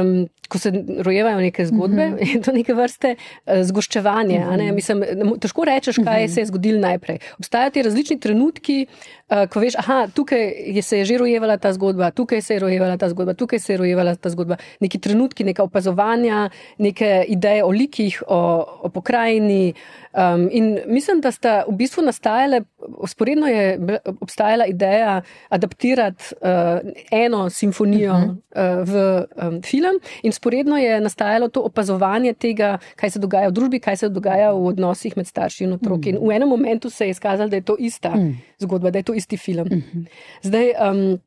[0.02, 2.34] Um, Ko se rojevajo neke zgodbe, mm -hmm.
[2.34, 4.38] je to neke vrste uh, zgoščevanje.
[4.38, 4.72] Mm -hmm.
[4.74, 5.04] Mislim,
[5.40, 6.34] težko rečeš, kaj mm -hmm.
[6.34, 7.18] se je zgodilo najprej.
[7.38, 8.86] Obstajajo ti različni trenutki,
[9.30, 12.60] uh, ko veš, da tukaj je se je že rojevala ta zgodba, tukaj se je
[12.60, 14.58] rojevala ta zgodba, tukaj se je rojevala ta zgodba.
[14.84, 18.40] Neki trenutki, neka opazovanja, neke ideje o likih, o,
[18.84, 19.72] o pokrajini.
[20.12, 22.60] Um, in mislim, da sta v bistvu nastajale,
[23.02, 28.30] usporedno je obstajala ideja adaptirati uh, eno simfonijo uh -huh.
[28.30, 33.52] uh, v um, film, in usporedno je nastajalo to opazovanje tega, kaj se dogaja v
[33.52, 36.12] družbi, kaj se dogaja v odnosih med starši in otroki.
[36.12, 36.22] Uh -huh.
[36.22, 38.34] In v enem momentu se je izkazalo, da je to ista uh -huh.
[38.58, 39.66] zgodba, da je to isti film.
[39.66, 40.06] Uh -huh.
[40.42, 41.18] Zdaj, um,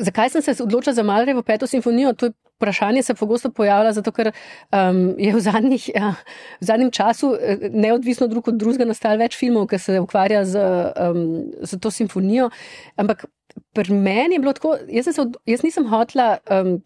[0.00, 2.12] zakaj sem se odločila za Malrevo peto simfonijo?
[2.12, 6.12] To je vprašanje se pogosto pojavlja, zato ker um, je v, zadnjih, ja,
[6.60, 10.66] v zadnjem času, eh, neodvisno drug od drugega, nastalo več filmov, ki se ukvarja z,
[11.08, 11.22] um,
[11.64, 12.50] z to simfonijo.
[13.00, 13.24] Ampak
[13.74, 16.76] pri meni je bilo tako, jaz, se, jaz nisem hotla um,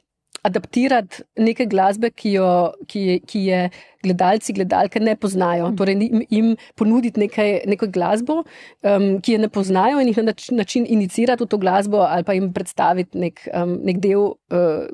[0.46, 2.48] adaptirati neke glasbe, ki, jo,
[2.86, 3.60] ki, ki je
[4.04, 5.70] gledalci, gledalke ne poznajo.
[5.70, 5.76] Mm.
[5.80, 10.86] Torej, jim ponuditi nekaj, neko glasbo, um, ki je ne poznajo, in jih na način
[10.88, 14.84] inicirati v to glasbo, ali pa jim predstaviti nek, um, nek del uh,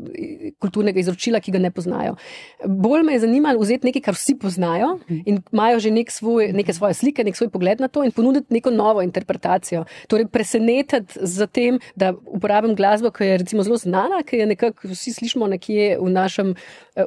[0.62, 2.16] kulturnega izročila, ki ga ne poznajo.
[2.64, 5.22] Bolj me je zanimalo vzeti nekaj, kar vsi poznajo mm.
[5.26, 8.54] in imajo že nek svoj, neke svoje slike, nek svoj pogled na to, in ponuditi
[8.54, 9.84] neko novo interpretacijo.
[10.08, 14.92] Torej, presenetiti z tem, da uporabim glasbo, ki je recimo zelo znana, ki je nekako
[14.92, 16.54] vsi slišimo nekje v našem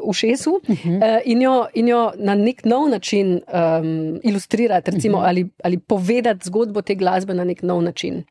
[0.03, 0.61] ušesu.
[0.67, 0.97] Mm -hmm.
[0.97, 5.25] uh, in jo, in jo na nek nov način um, ilustrirati, recimo, uh mhm.
[5.25, 5.29] -huh.
[5.29, 8.23] ali, ali povedati zgodbo te glasbe na nek nov način.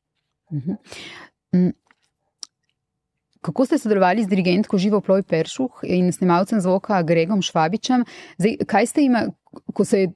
[0.50, 0.70] Uh mhm.
[0.70, 0.76] -huh.
[1.54, 1.72] Mm.
[3.42, 8.04] Kako ste sodelovali z dirigentko Živo Ploj Peršuh in snimalcem zvoka Gregom Švabičem?
[8.38, 9.16] Zdaj, kaj ste jim,
[9.74, 10.06] ko, se,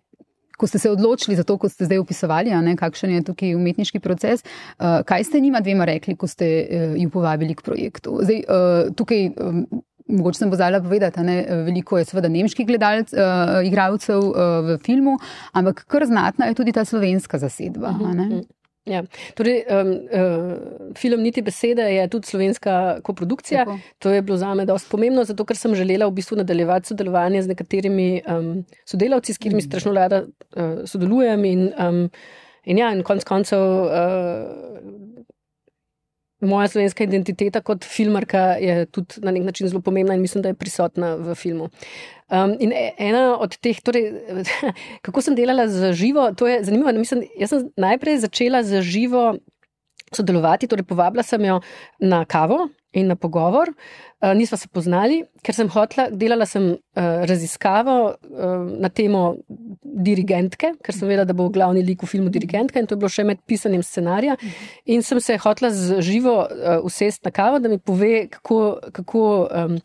[0.56, 4.00] ko ste se odločili za to, kot ste zdaj opisovali, ne, kakšen je tukaj umetniški
[4.00, 4.46] proces,
[4.78, 8.20] uh, kaj ste njima dvema rekli, ko ste uh, jih povabili k projektu?
[8.22, 9.66] Zdaj, uh, tukaj, um,
[10.08, 14.36] Mogoče sem pozvala povedati, da veliko je seveda nemških gledalcev, uh, igralcev uh,
[14.68, 15.16] v filmu,
[15.52, 17.88] ampak kar znatna je tudi ta slovenska zasedba.
[17.88, 18.26] Uh mhm, -huh.
[18.26, 18.44] Mhm.
[18.86, 19.02] Ja.
[19.34, 23.64] Torej, um, uh, film Niti besede je tudi slovenska koprodukcija.
[23.64, 23.78] Tako.
[23.98, 27.42] To je bilo za me dosti pomembno, zato ker sem želela v bistvu nadaljevati sodelovanje
[27.42, 29.66] z nekaterimi um, sodelavci, s katerimi mm.
[29.66, 31.44] strašno rada uh, sodelujem.
[31.44, 32.10] In, um,
[32.64, 33.60] in ja, in konc koncev.
[33.60, 34.75] Uh,
[36.46, 40.52] moja slovenska identiteta kot filmarka je tudi na nek način zelo pomembna in mislim, da
[40.52, 41.68] je prisotna v filmu.
[42.28, 44.12] Um, in e, ena od teh, torej,
[45.06, 46.92] kako sem delala za živo, to je zanimivo.
[46.92, 49.37] Mislim, jaz sem najprej začela za živo
[50.12, 51.61] sodelovati, torej povabila sem jo
[52.00, 53.72] na kavo in na pogovor.
[54.16, 59.37] Uh, nisva se poznali, ker sem hotla, delala sem uh, raziskavo uh, na temo
[59.82, 63.12] dirigentke, ker sem vedela, da bo glavni lik v filmu dirigentka in to je bilo
[63.12, 64.38] še med pisanjem scenarija.
[64.92, 66.38] In sem se hotla z živo
[66.87, 68.61] usest na kavo, da mi pove, kako.
[68.96, 69.80] kako um,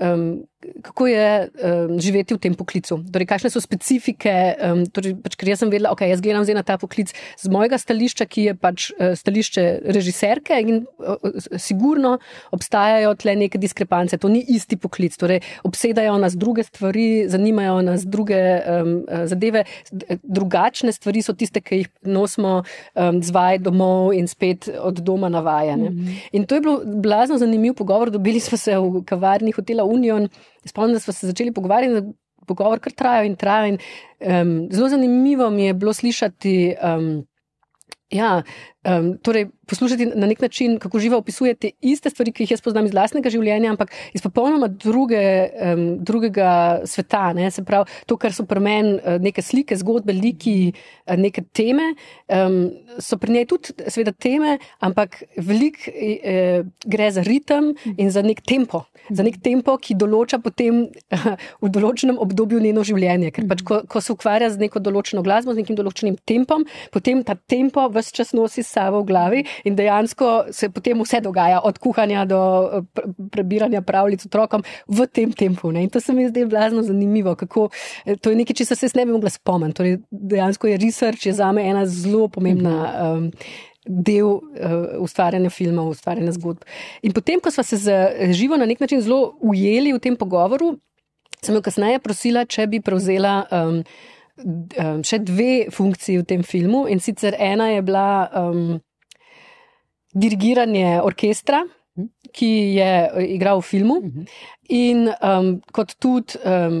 [0.00, 0.46] um,
[0.82, 2.98] kako je um, živeti v tem poklicu.
[3.12, 6.56] Torej, kakšne so specifike, um, torej, pač, ker jaz sem vedela, okay, jaz gledam zdaj
[6.56, 9.64] na ta poklic z mojega stališča, ki je pač uh, stališče
[9.94, 11.20] režiserke, in uh,
[11.60, 12.16] sigurno
[12.56, 14.16] obstajajo tle neke diskrepance.
[14.18, 15.14] To ni isti poklic.
[15.20, 18.96] Torej, obsedajo nas druge stvari, zanimajo nas druge um,
[19.28, 19.66] zadeve.
[20.24, 25.90] Drugačne stvari so tiste, ki jih nosimo um, zvaj domov in spet od doma navajene.
[25.90, 26.18] Mm -hmm.
[26.32, 28.10] In to je bilo blazno zanimiv pogovor.
[28.10, 30.28] Dobili smo se v kavarni hotela Union.
[30.66, 32.12] Spomnim, da smo se začeli pogovarjati, da
[32.46, 33.66] pogovor kar traja in traja.
[33.66, 33.78] In,
[34.20, 36.74] um, zelo zanimivo mi je bilo slišati.
[36.82, 37.26] Um,
[38.10, 38.42] Ja,
[38.86, 42.62] um, torej, poslušati na nek način, kako živa opisuje te iste stvari, ki jih jaz
[42.62, 45.22] poznam iz vlastnega življenja, ampak iz popolnoma druge,
[45.72, 47.32] um, drugega sveta.
[47.34, 47.50] Ne?
[47.50, 50.72] Se pravi, to, kar so pri meni uh, neke slike, zgodbe, liki,
[51.06, 51.94] uh, neke teme,
[52.30, 52.60] um,
[53.02, 58.44] so pri njej tudi, seveda, teme, ampak veliko uh, gre za ritem in za nek
[58.46, 58.84] tempo.
[59.10, 61.26] Za nek tempo, ki določa potem uh,
[61.64, 63.34] v določenem obdobju njeno življenje.
[63.34, 67.24] Ker pač, ko, ko se ukvarja z neko določeno glasbo, z nekim določenim tempom, potem
[67.26, 71.60] ta tempo vse čas nosi s sabo v glavi in dejansko se potem vse dogaja,
[71.64, 72.40] od kuhanja do
[72.80, 75.72] eh, prebiranja pravljic otrokom v tem tempu.
[75.72, 75.86] Ne?
[75.86, 77.68] In to se mi zdi blazno zanimivo, kako
[78.04, 79.76] eh, to je nekaj, če se ne bi mogla spomniti.
[79.76, 82.76] Torej, dejansko je research je za me ena zelo pomembna.
[83.06, 83.30] Um,
[83.86, 84.40] Del uh,
[84.98, 86.64] ustvarjanja filmov, ustvarjanja zgodb.
[87.06, 87.94] In potem, ko smo se
[88.34, 90.72] živo na nek način zelo ujeli v tem pogovoru,
[91.38, 93.78] sem jo kasneje prosila, če bi prevzela um,
[95.06, 96.86] še dve funkciji v tem filmu.
[96.88, 98.78] In sicer ena je bila um,
[100.14, 101.64] dirigiranje orkestra,
[102.36, 102.90] ki je
[103.38, 104.00] igral v filmu,
[104.68, 106.40] in um, kot tudi.
[106.44, 106.80] Um,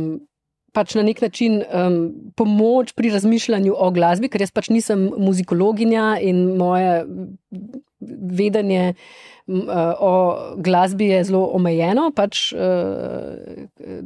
[0.76, 1.94] Pač na nek način um,
[2.36, 6.98] pomoč pri razmišljanju o glasbi, ker jaz pač nisem muzikologinja in moje
[8.36, 9.06] vedenje uh,
[9.46, 10.12] o
[10.56, 12.58] glasbi je zelo omejeno, pač uh,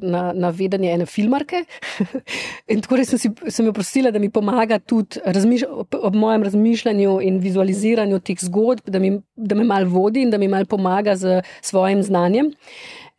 [0.02, 1.62] na, na vedenje ene filmarke.
[2.72, 5.64] in tako sem, si, sem jo prosila, da mi pomaga tudi razmiš,
[5.96, 10.38] ob mojem razmišljanju in vizualiziranju teh zgodb, da, mi, da me mal vodi in da
[10.38, 12.52] mi mal pomaga z svojim znanjem.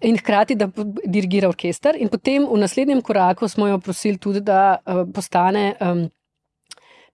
[0.02, 0.66] In hkrati, da
[1.06, 6.08] dirigira orkester, in potem v naslednjem koraku smo jo prosili tudi, da uh, postane um,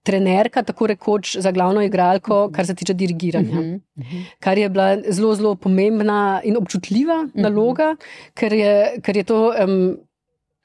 [0.08, 3.60] trenerka, tako rekoč, za glavno igralko, kar se tiče dirigiranja.
[3.60, 4.24] Uh -huh, uh -huh.
[4.40, 7.42] Kar je bila zelo, zelo pomembna in občutljiva uh -huh.
[7.42, 7.96] naloga,
[8.34, 9.40] ker je, ker je to.
[9.64, 10.08] Um,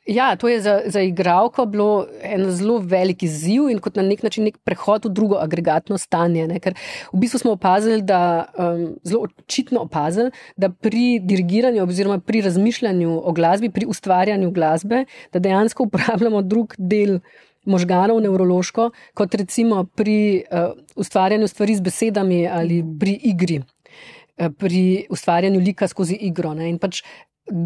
[0.03, 4.23] Ja, to je za, za igralko bilo en zelo velik izziv in kot na nek
[4.23, 6.43] način nek prehod v drugo agregatno stanje.
[6.47, 6.59] Ne?
[6.59, 6.75] Ker
[7.13, 13.21] v bistvu smo opazili, da um, zelo očitno opazili, da pri dirigiranju oziroma pri razmišljanju
[13.23, 17.19] o glasbi, pri ustvarjanju glasbe, da dejansko uporabljamo drug del
[17.65, 23.61] možganov, nevrološko, kot recimo pri uh, ustvarjanju stvari z besedami ali pri igri.
[23.61, 26.53] Uh, pri ustvarjanju lika skozi igro.
[26.53, 26.69] Ne?
[26.69, 27.03] In pač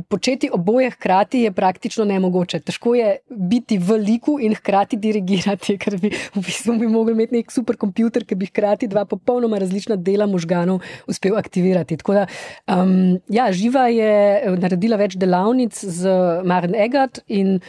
[0.10, 2.60] Početi oboje hkrati je praktično nemogoče.
[2.60, 7.38] Težko je biti v liku in hkrati dirigirati, ker bi v bistvu bi mogli imeti
[7.38, 11.98] nek superkomputer, ki bi hkrati dva popolnoma različna dela možganov uspel aktivirati.
[12.08, 12.26] Da,
[12.74, 14.10] um, ja, Živa je
[14.40, 17.60] eh, naredila več delavnic z Maren Egat in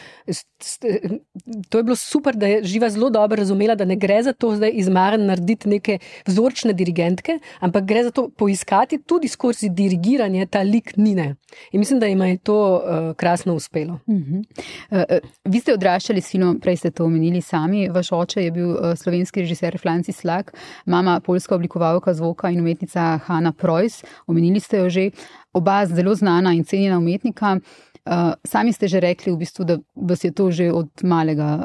[1.69, 4.55] to je bilo super, da je Živa zelo dobro razumela, da ne gre za to
[4.55, 10.45] zdaj iz Maren narediti neke vzorčne dirigentke, ampak gre za to poiskati tudi skozi dirigiranje
[10.45, 11.35] ta lik Nine.
[11.71, 13.99] In mislim, da jim je to uh, krasno uspelo.
[14.05, 14.43] Uh -huh.
[14.91, 17.89] uh, uh, vi ste odraščali s filmom, prej ste to omenili sami.
[17.89, 20.53] Vaš oče je bil uh, slovenski režiser Francis Slak,
[20.85, 24.03] mama polska oblikovalka zvoka in umetnica Hanna Preuss.
[24.27, 25.09] Omenili ste jo že,
[25.53, 27.57] oba zelo znana in cenjena umetnika.
[28.05, 31.61] Uh, sami ste že rekli, v bistvu, da vas je to že od malega uh,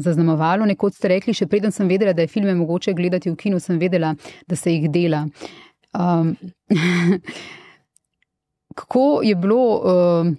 [0.00, 0.66] zaznamovalo.
[0.66, 3.78] Nekoč ste rekli, še preden sem vedela, da je filme mogoče gledati v kinu, sem
[3.78, 4.14] vedela,
[4.48, 5.26] da se jih dela.
[5.94, 6.34] Um,
[8.74, 10.32] kako je bilo uh,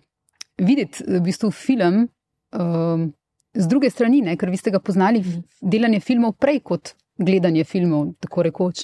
[0.57, 3.05] videti v bistvu film uh,
[3.53, 4.35] z druge strani, ne?
[4.37, 5.23] ker vi ste ga poznali
[5.61, 8.83] delanje filmov prej kot gledanje filmov, tako rekoč.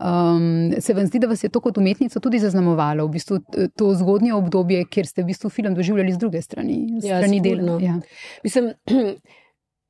[0.00, 3.40] Um, se vam zdi, da vas je to kot umetnica tudi zaznamovalo, v bistvu
[3.76, 7.40] to zgodnje obdobje, kjer ste v bistvu film doživljali z druge strani, z ja, strani
[7.44, 7.76] dela?
[7.80, 7.98] Ja.
[8.44, 8.72] Mislim,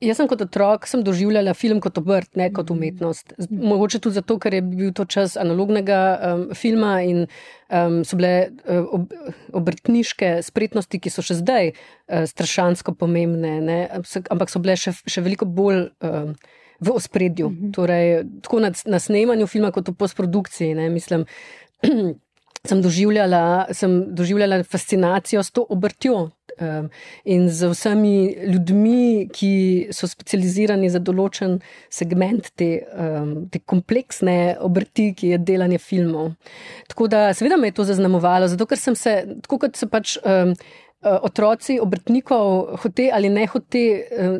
[0.00, 2.76] Jaz sem kot otrok sem doživljala film kot obrt, ne kot mhm.
[2.78, 3.34] umetnost.
[3.50, 8.32] Mogoče tudi zato, ker je bil to čas analognega um, filma in um, so bile
[8.48, 9.12] uh, ob,
[9.60, 13.78] obrtniške spretnosti, ki so še zdaj uh, strašansko pomembne, ne?
[14.32, 15.90] ampak so bile še, še veliko bolj.
[16.00, 16.34] Um,
[16.80, 17.72] V ospredju, mhm.
[17.76, 18.06] torej,
[18.40, 20.72] tako na, na snemanju filma, kot v postprodukciji.
[20.78, 21.26] Ne, mislim,
[22.70, 26.30] sem, doživljala, sem doživljala fascinacijo s to obrtjo,
[26.60, 28.14] in z vsemi
[28.52, 29.52] ljudmi, ki
[29.96, 31.58] so specializirani za določen
[31.92, 32.70] segment te,
[33.50, 36.34] te kompleksne obrti, ki je delanje filmov.
[36.90, 40.18] Tako da, seveda, me je to zaznamovalo, zato ker sem se, tako kot se pač.
[41.00, 43.84] Um, Otroci obrtnikov hote ali ne hote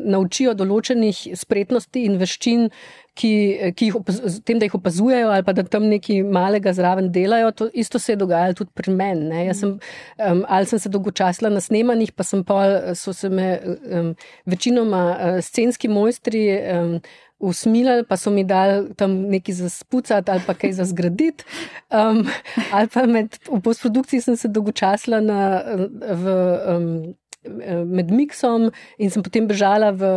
[0.05, 2.67] naučijo določenih spretnosti in veščin,
[3.17, 3.31] ki,
[3.73, 7.49] ki jih opaz, tem, da jih opazujejo, ali pa da tam nekaj malega zraven delajo.
[7.57, 9.47] To isto se je dogajalo tudi pri meni.
[9.57, 9.73] Sem,
[10.21, 14.13] um, ali sem se dolgočasila na snemanjih, pa sem pa so se me um,
[14.45, 16.45] večinoma uh, scenski mojstri.
[16.77, 16.95] Um,
[17.41, 21.43] Usmilili, pa so mi dali tam nekaj za spucati ali pa kaj za zgraditi.
[21.89, 22.27] Um,
[22.71, 25.41] ali pa med, v postprodukciji sem se dolgočasila na,
[26.21, 26.35] v,
[26.75, 27.15] um,
[27.89, 30.11] med miksom in sem potem bežala v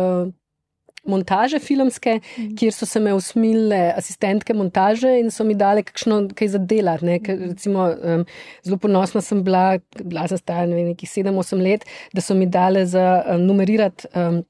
[1.05, 2.55] montaže filmske, mm.
[2.57, 7.05] kjer so se me usmile asistentke montaže in so mi dale kakšno kaj za delati.
[7.05, 7.19] Ne?
[7.45, 8.25] Recimo, um,
[8.65, 13.21] zelo ponosna sem bila, bila sem stara nekaj 7-8 let, da so mi dale za
[13.21, 14.09] um, numerirati.
[14.13, 14.43] Um,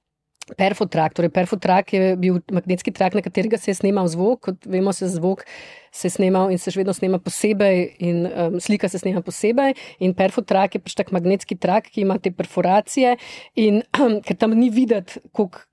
[0.45, 4.43] Perfotrak, torej Perfotrak je bil magnetski trak, na katerega se je snimal zvok.
[4.45, 5.41] Kot vemo, se zvok
[5.89, 9.73] se snimal in se še vedno snima posebej, in um, slika se snima posebej.
[10.05, 13.15] In Perfotrak je pač tak magnetski trak, ki ima te perforacije,
[13.57, 15.63] in um, ker tam ni videti, kuk,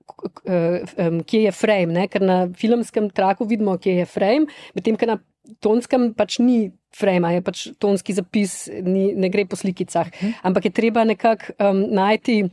[0.47, 2.07] um, kje je frame, ne?
[2.09, 5.19] ker na filmskem traku vidimo, kje je frame, medtem ko na
[5.61, 6.71] tonskem pač ni.
[6.93, 10.45] Frame, je pač tonski zapis, ni, ne gre po slikicah, mhm.
[10.45, 12.43] ampak je treba nekako um, najti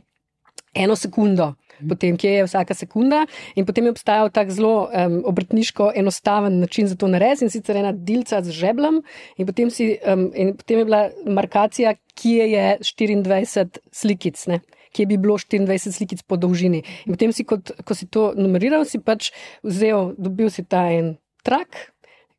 [0.73, 1.51] eno sekundo,
[1.89, 3.23] potem, kje je vsaka sekunda.
[3.55, 7.77] In potem je obstajal tak zelo um, obrtniško enostaven način za to narediti, in sicer
[7.77, 9.01] ena delca z žeblom,
[9.37, 14.45] in potem, si, um, in potem je bila markacija, kje je 24 slikic.
[14.47, 14.61] Ne?
[14.91, 16.83] Kje bi bilo 24 slikic po dolžini.
[17.05, 19.31] In potem si, kot, ko si to numeriral, si pač
[19.63, 21.15] vzel, dobil si ta en
[21.47, 21.91] trak,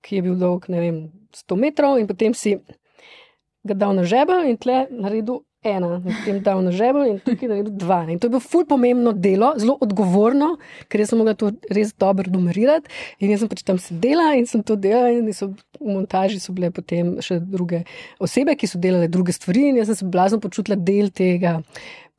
[0.02, 2.58] ki je bil dolg, ne vem, 100 metrov, in potem si
[3.66, 7.74] ga dal na žebel in tle naredil ena, potem dal na žebel in tukaj naredil
[7.78, 8.00] dva.
[8.10, 10.56] In to je bilo ful pomembno delo, zelo odgovorno,
[10.90, 12.90] ker sem mogla to res dobro numerirati.
[13.22, 16.54] In jaz sem pač tam sedela in sem to delala, in so, v montaži so
[16.56, 17.84] bile potem še druge
[18.22, 21.60] osebe, ki so delale druge stvari, in jaz sem se blazno počutila del tega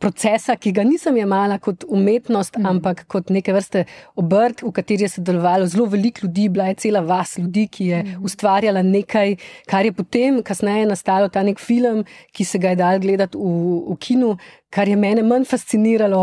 [0.04, 2.72] procesa, ki ga nisem jemala kot umetnost, mm.
[2.72, 3.86] ampak kot neke vrste
[4.20, 8.02] obrt, v kateri je sodelovalo zelo veliko ljudi, bila je cela vas ljudi, ki je
[8.04, 8.26] mm.
[8.28, 9.38] ustvarjala nekaj,
[9.72, 12.04] kar je potem, kasneje, nastalo ta nek film,
[12.36, 14.36] ki se ga je dal gledati v, v kinu,
[14.74, 16.22] kar je mene manj fasciniralo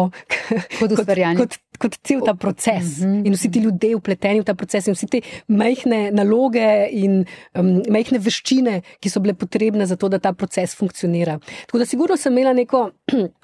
[0.78, 1.38] kot ustvarjanje.
[1.40, 3.26] Kot, kot, kot cel ta proces mm -hmm.
[3.26, 7.24] in vsi ti ljudje upleteni v ta proces in vsi te majhne naloge in
[7.54, 11.38] um, majhne veščine, ki so bile potrebne za to, da ta proces funkcionira.
[11.66, 12.90] Tako da sigurno sem imela neko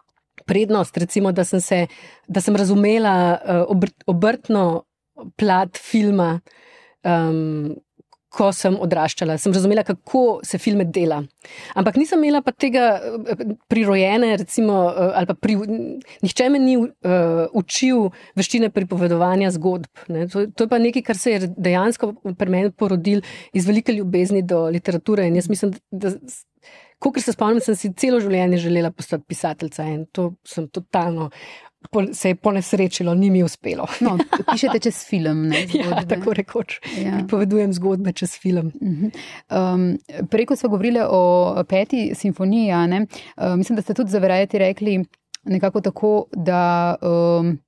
[0.46, 1.86] prednost, recimo, da sem, se,
[2.28, 4.66] da sem razumela uh, obrt, obrtno
[5.36, 6.36] plat filma,
[7.04, 7.74] um,
[8.36, 9.38] ko sem odraščala.
[9.40, 11.22] Sem razumela, kako se filme dela.
[11.78, 15.56] Ampak nisem imela pa tega eh, prirojene, recimo, uh, ali pa pri,
[16.24, 19.88] nihče me ni uh, učil veščine pripovedovanja zgodb.
[20.32, 23.24] To, to je pa nekaj, kar se je dejansko pri meni porodil
[23.56, 25.26] iz velike ljubezni do literature.
[25.26, 26.12] In jaz mislim, da.
[26.98, 31.30] Kot se spomnim, sem si celo življenje želela postati pisateljica in to sem totalno.
[32.16, 33.84] Se je ponesrečilo, ni mi uspelo.
[34.02, 34.16] No,
[34.48, 35.44] pišete čez film.
[35.52, 36.80] Ne, ja, tako rekoč.
[36.98, 37.20] Ja.
[37.30, 38.72] Povedujem zgodbe čez film.
[38.80, 39.84] Um,
[40.32, 42.72] Preko smo govorili o peti simfoniji.
[42.72, 44.98] Uh, mislim, da ste tudi zaverajati rekli
[45.46, 47.58] nekako tako, da um,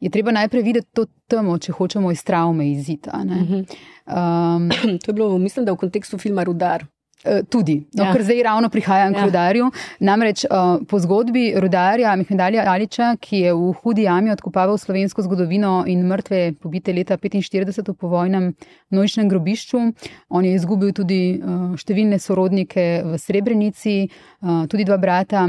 [0.00, 3.22] je treba najprej videti to temo, če hočemo iz travme izita.
[3.22, 4.70] Um,
[5.04, 6.84] to je bilo, mislim, da v kontekstu filma Rudar.
[7.24, 8.10] Eh, tudi, no, ja.
[8.10, 9.20] ker zdaj ravno prihajam ja.
[9.20, 9.68] k rudarju.
[10.02, 15.84] Namreč uh, po zgodbi rudarja Mehmedalija Aliča, ki je v hudi jami odkopaval slovensko zgodovino
[15.86, 18.48] in mrtve pobite leta 1945 po vojnem
[18.90, 19.82] nočnem grobišču,
[20.34, 24.00] on je izgubil tudi uh, številne sorodnike v Srebrenici,
[24.42, 25.46] uh, tudi dva brata.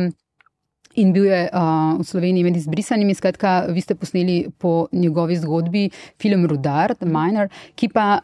[1.01, 3.15] In bil je uh, v Sloveniji med izbrisanimi.
[3.17, 5.87] Skratka, vi ste posneli po njegovi zgodbi
[6.21, 8.19] film Rudar, Miner, ki pa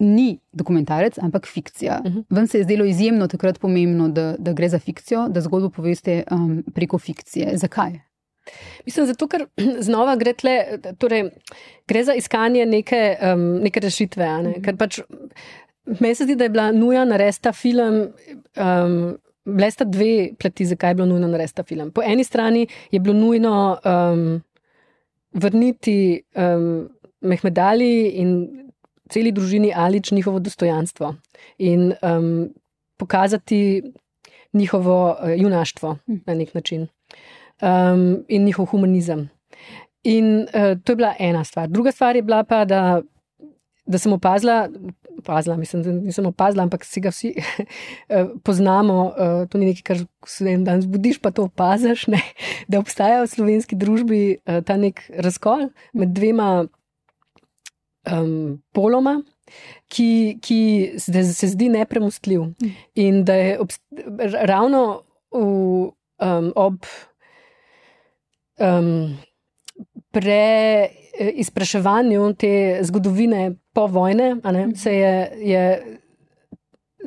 [0.00, 2.00] ni dokumentarec, ampak fikcija.
[2.04, 2.12] Uh.
[2.12, 2.24] -huh.
[2.30, 6.22] Vam se je zdelo izjemno takrat pomembno, da, da gre za fikcijo, da zgodbo poveste
[6.30, 7.56] um, preko fikcije.
[7.56, 8.00] Zakaj?
[8.86, 9.46] Mislim, zato, ker
[9.86, 11.30] znova gre, tle, torej,
[11.88, 14.24] gre za iskanje neke, um, neke rešitve.
[14.26, 14.38] Ne?
[14.38, 14.54] Uh mhm.
[14.54, 14.64] -huh.
[14.64, 15.00] Ker pač
[16.00, 18.08] meni se zdi, da je bila nuja narediti ta film.
[18.56, 21.90] Um, Bile sta dve plati, zakaj je bilo nujno narediti ta film.
[21.90, 24.42] Po eni strani je bilo nujno um,
[25.32, 26.88] vrniti um,
[27.20, 28.69] Mehmedali in
[29.10, 31.14] celi družini Alič njihovo dostojanstvo
[31.58, 32.48] in um,
[32.96, 33.82] pokazati
[34.52, 35.96] njihovo uh, junaštvo
[36.26, 36.88] na nek način
[37.62, 39.28] um, in njihov humanizem.
[40.04, 41.68] In uh, to je bila ena stvar.
[41.68, 43.02] Druga stvar je bila pa, da,
[43.86, 44.68] da sem opazila.
[45.18, 49.02] Opazila, mislim, da nisem opazila, ampak si ga vsi uh, poznamo.
[49.04, 52.22] Uh, to ni nekaj, kar se en dan zbudiš, pa to opaziš, ne?
[52.68, 56.66] da obstaja v slovenski družbi uh, ta nek razkol med dvema
[58.12, 59.22] um, poloma,
[59.90, 62.42] ki, ki se zdi nepremostljiv.
[62.94, 63.58] In da je
[64.50, 65.02] ravno
[65.32, 66.74] v, um, ob
[68.60, 69.16] um,
[70.14, 74.34] preizpraševanju te zgodovine po vojni,
[74.76, 75.64] se je, je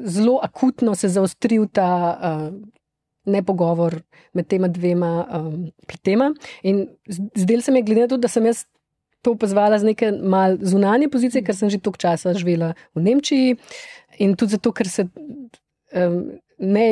[0.04, 2.20] zelo akutno se zaostril ta.
[2.22, 2.54] Uh,
[3.24, 4.02] Nepogovor
[4.36, 6.34] med tema dvema um, pletema.
[6.68, 6.92] In
[7.40, 8.66] zdel se mi je, glede na to, da sem jaz
[9.24, 13.56] to opazovala z neke mal zunanje pozicije, ker sem že toliko časa živela v Nemčiji
[14.20, 16.18] in tudi zato, ker se um,
[16.60, 16.88] ne,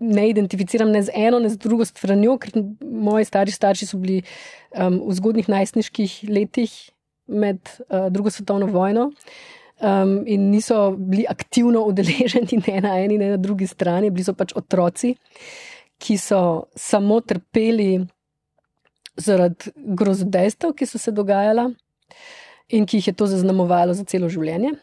[0.00, 4.20] ne identificiram ne z eno, ne z drugo stranjo, ker moji stari starši so bili
[4.74, 6.74] um, v zgodnih najstniških letih
[7.30, 9.10] med uh, drugo svetovno vojno.
[9.80, 14.34] Um, in niso bili aktivno udeleženi ne na eni, ne na drugi strani, bili so
[14.36, 15.14] pač otroci,
[16.00, 18.02] ki so samo trpeli
[19.16, 21.70] zaradi grozodejstev, ki so se dogajala
[22.70, 24.76] in ki jih je to zaznamovalo za celo življenje.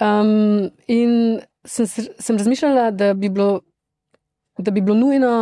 [0.00, 3.60] Um, in sem, sem razmišljala, da bi, bilo,
[4.58, 5.32] da bi bilo nujno,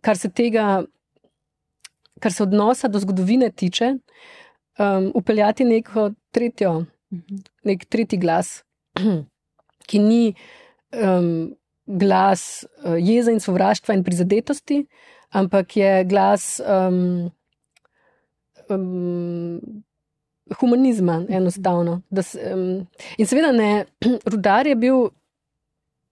[0.00, 0.82] kar se tega,
[2.20, 3.92] kar se odnosa do zgodovine tiče,
[4.80, 6.84] um, upeljati neko tretjo,
[7.64, 8.62] nek tretji glas,
[9.88, 10.34] ki ni
[10.96, 11.52] um,
[11.86, 14.84] glas uh, jeze in sovraštva in prizadetosti,
[15.30, 17.30] ampak je glas um,
[18.68, 19.60] um,
[20.60, 22.00] humanizma, enostavno.
[22.22, 22.86] Se, um,
[23.18, 23.86] in seveda, ne,
[24.32, 25.10] rudar je bil.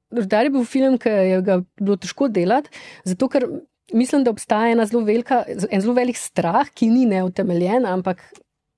[0.09, 2.71] Rudar je bil film, ki je ga bilo težko delati,
[3.05, 3.45] zato ker
[3.93, 8.23] mislim, da obstaja zelo velika, en zelo velik strah, ki ni neutemeljen, ampak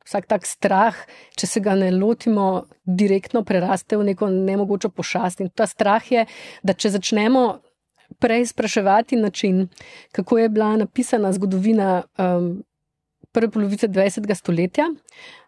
[0.06, 0.96] vsak tak strah,
[1.38, 5.42] če se ga ne lotimo, direktno preraste v neko nemogočo pošast.
[5.44, 6.26] In ta strah je,
[6.66, 7.44] da če začnemo
[8.20, 9.68] prej spraševati način,
[10.12, 12.62] kako je bila napisana zgodovina um,
[13.32, 14.34] prve polovice 20.
[14.34, 14.84] stoletja,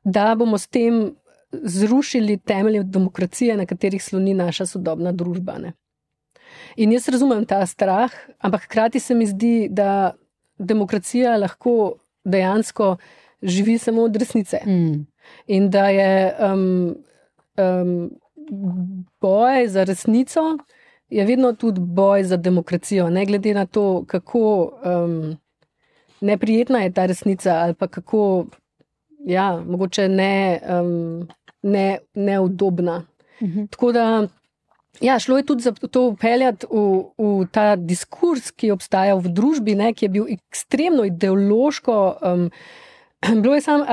[0.05, 1.15] da bomo s tem
[1.53, 5.59] zrušili temelje demokracije, na katerih sloni naša sodobna družba.
[5.59, 5.73] Ne.
[6.77, 10.15] In jaz razumem ta strah, ampak hkrati se mi zdi, da
[10.59, 11.95] demokracija lahko
[12.25, 12.97] dejansko
[13.43, 14.61] živi samo od resnice.
[14.67, 15.07] Mm.
[15.47, 16.97] In da je um,
[17.59, 18.11] um,
[19.21, 20.59] boj za resnico
[21.13, 24.73] je vedno tudi boj za demokracijo, ne glede na to, kako
[25.05, 25.37] um,
[26.21, 28.47] neprijetna je ta resnica ali pa kako,
[29.27, 31.29] ja, mogoče ne, um,
[31.63, 33.05] ne, neudobna.
[33.43, 33.65] Mhm.
[33.71, 34.27] Tako da.
[35.01, 39.33] Ja, šlo je tudi za to upeljati v, v ta diskurs, ki je obstajal v
[39.33, 41.95] družbi, ne, ki je bil ekstremno ideološko.
[42.23, 42.51] Um,
[43.43, 43.85] bilo je samo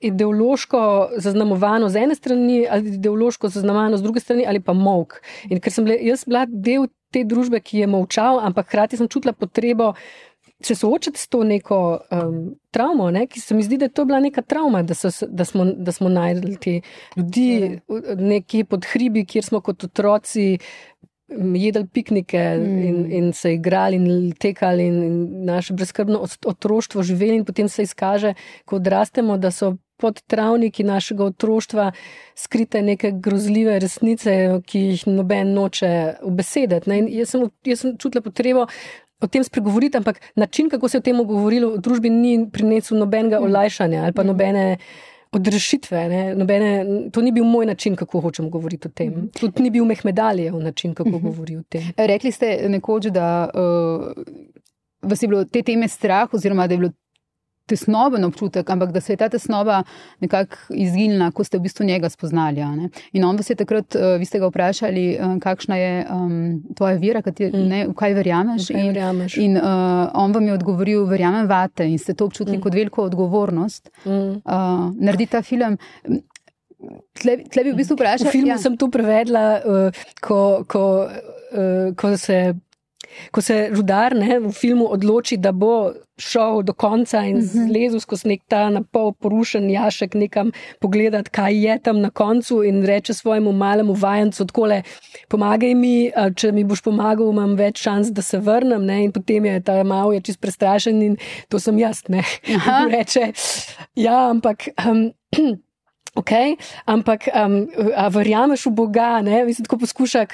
[0.00, 5.20] ideološko zaznamovano z ene strani, ali ideološko zaznamovano z druge strani, ali pa mok.
[5.50, 9.08] In ker sem bila, jaz bila del te družbe, ki je molčal, ampak hkrati sem
[9.08, 9.94] čutila potrebo.
[10.64, 12.38] Se soočati s to neko um,
[12.74, 15.44] travmo, ne, ki se mi zdi, da je to bila neka travma, da, so, da,
[15.44, 16.80] smo, da smo najdli te
[17.16, 17.78] ljudi
[18.16, 20.58] nekje pod hribi, kjer smo kot otroci
[21.28, 22.78] jedli piknike mm.
[22.78, 27.82] in, in se igrali in tekali in, in naše brezkrbno otroštvo živeli in potem se
[27.82, 31.92] izkaže, ko odrastemo, da so pod travniki našega otroštva
[32.34, 35.90] skrite neke grozljive resnice, ki jih noben noče
[36.22, 36.90] ubesediti.
[37.10, 37.34] Jaz,
[37.66, 38.66] jaz sem čutila potrebo.
[39.20, 42.98] O tem spregovoriti, ampak način, kako se je o tem govorilo v družbi, ni prinesel
[42.98, 43.44] nobenega mm.
[43.44, 44.76] olajšanja ali pa mm.
[45.32, 46.34] Odrešitve.
[46.34, 49.08] Nobene, to ni bil moj način, kako hočem govoriti o tem.
[49.08, 49.28] Mm.
[49.40, 51.22] Tudi ni bil Mehmedalijev način, kako mm -hmm.
[51.22, 51.82] govori o tem.
[51.96, 54.24] Rekli ste nekoč, da uh,
[55.02, 56.92] vas je bilo te teme strah, oziroma da je bilo
[57.68, 59.82] tesnoben občutek, ampak da se je ta tesnoba
[60.24, 62.64] nekako izginila, ko ste v bistvu njega spoznali.
[63.12, 66.38] In on vas je takrat, uh, vi ste ga vprašali, uh, kakšna je um,
[66.76, 67.68] tvoja vera, kateri, mm.
[67.68, 68.70] ne, v kaj verjameš.
[68.72, 69.36] Kaj verjameš.
[69.36, 72.64] In, in uh, on vam je odgovoril, verjamem vate in ste to občutili mm.
[72.64, 73.90] kot veliko odgovornost.
[74.04, 74.40] Mm.
[74.44, 75.78] Uh, naredi ta film.
[77.18, 78.30] Tle, tle bi v bistvu vprašal.
[78.30, 78.58] V filmu ja.
[78.62, 82.54] sem to prevedla, uh, ko, ko, uh, ko se
[83.30, 87.68] ko se rudar ne, v filmu odloči, da bo šel do konca in mhm.
[87.68, 90.50] zlezel skozi nek ta na pol porušen jašek, nekam
[90.80, 94.82] pogledati, kaj je tam na koncu, in reče svojemu malemu vajencu: Odkole,
[95.28, 98.84] pomagaj mi, če mi boš pomagal, imam več šans, da se vrnem.
[98.88, 101.16] Ne, in potem je ta mal je čist prestrašen in
[101.48, 102.02] to sem jaz.
[102.94, 103.32] Reče,
[103.94, 104.70] ja, ampak.
[104.84, 105.10] Um,
[106.16, 106.56] Okay,
[106.86, 107.68] ampak, um,
[108.10, 109.44] verjameš v Boga, ne?
[109.44, 110.24] Mislim, tako poskuša,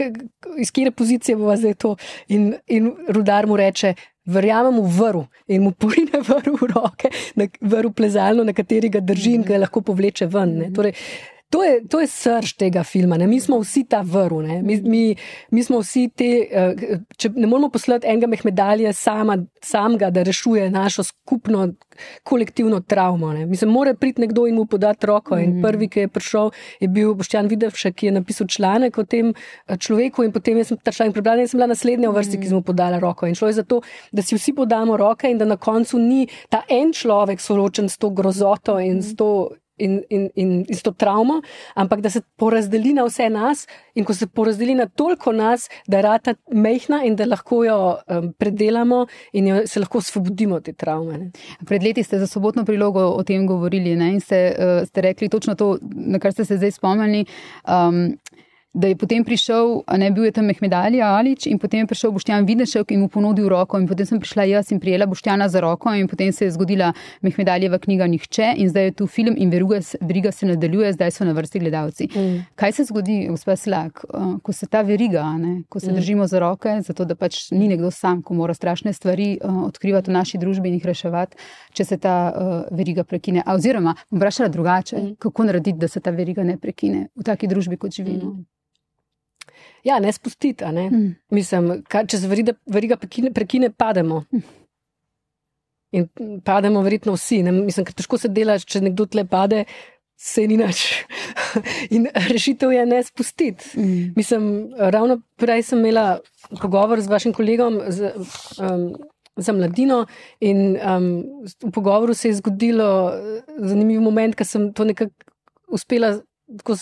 [0.62, 1.96] iz kere pozicije bo zdaj to.
[2.28, 3.94] In, in rudar mu reče:
[4.24, 7.10] Verjamem v vrhu in mu porine vrhu v roke,
[7.60, 10.72] vrhu plezalno, na kateri ga drži in ga lahko povleče ven.
[10.74, 10.94] Torej,
[11.54, 13.14] To je, to je srč tega filma.
[13.16, 13.28] Ne?
[13.30, 14.40] Mi smo vsi ta vrhu.
[14.42, 15.02] Mi, mi,
[15.50, 16.30] mi smo vsi te.
[16.50, 21.68] Uh, če ne moramo poslati enega mehmedalja sama, samega, da rešuje našo skupno
[22.26, 23.32] kolektivno travmo.
[23.32, 23.46] Ne?
[23.46, 25.38] Mislim, mora priti nekdo in mu podati roko.
[25.38, 25.62] In mhm.
[25.62, 26.50] prvi, ki je prišel,
[26.80, 30.26] je bil Boštjan Videvšek, ki je napisal članek o tem eh, človeku.
[30.26, 32.66] In potem sem ta članek prebral in sem bila naslednja v vrsti, ki sem mu
[32.66, 33.30] podala roko.
[33.30, 36.26] In šlo je za to, da si vsi podamo roke in da na koncu ni
[36.50, 40.82] ta en človek soročen s to grozoto in s to in, in, in, in s
[40.82, 41.40] to travmo,
[41.74, 45.96] ampak da se porazdeli na vse nas in ko se porazdeli na toliko nas, da
[45.96, 50.72] je rata mehna in da lahko jo um, predelamo in jo, se lahko osvobodimo te
[50.72, 51.18] travme.
[51.18, 51.30] Ne.
[51.66, 55.28] Pred leti ste za sobotno prilogo o tem govorili ne, in ste, uh, ste rekli
[55.28, 57.24] točno to, na kar ste se zdaj spomnili.
[57.68, 58.16] Um,
[58.74, 62.46] da je potem prišel, ne bil je tam Mehmedalija Alič in potem je prišel Boštjan
[62.46, 65.94] Videšek in mu ponudil roko in potem sem prišla jaz in prijela Boštjana za roko
[65.94, 69.78] in potem se je zgodila Mehmedalijeva knjiga Nihče in zdaj je tu film in veruga,
[70.00, 72.08] veriga se nadaljuje, zdaj so na vrsti gledalci.
[72.14, 72.40] Mm.
[72.54, 75.94] Kaj se zgodi, gospod Slak, uh, ko se ta veriga, ne, ko se mm.
[75.94, 80.10] držimo za roke, zato da pač ni nekdo sam, ko mora strašne stvari uh, odkrivati
[80.10, 81.38] v naši družbi in jih reševati,
[81.72, 83.42] če se ta uh, veriga prekine.
[83.46, 85.14] A, oziroma, vprašala drugače, mm.
[85.22, 88.34] kako narediti, da se ta veriga ne prekine v taki družbi, kot živimo.
[88.34, 88.44] Mm.
[89.84, 90.64] Ja, ne spustiti.
[90.72, 90.88] Ne?
[90.90, 91.14] Mm.
[91.36, 94.24] Mislim, kaj, če se veriga prekine, prekine, pademo.
[94.32, 94.44] Mm.
[95.94, 96.06] In
[96.44, 97.42] pademo, verjetno vsi.
[97.46, 97.52] Ne?
[97.54, 99.64] Mislim, ker težko se dela, če nekdo tle pade,
[100.18, 100.84] se ni nič.
[101.94, 103.74] In rešitev je ne spustiti.
[103.78, 104.14] Mm.
[104.16, 104.46] Mislim,
[104.78, 106.20] ravno prej sem imela
[106.62, 107.82] pogovor z vašim kolegom.
[107.88, 108.14] Z,
[108.60, 108.94] um,
[109.34, 110.04] Za mladino,
[110.46, 111.06] in um,
[111.58, 112.86] v pogovoru se je zgodilo
[113.58, 115.10] zanimiv moment, ker sem to nekako
[115.74, 116.12] uspela
[116.60, 116.76] tako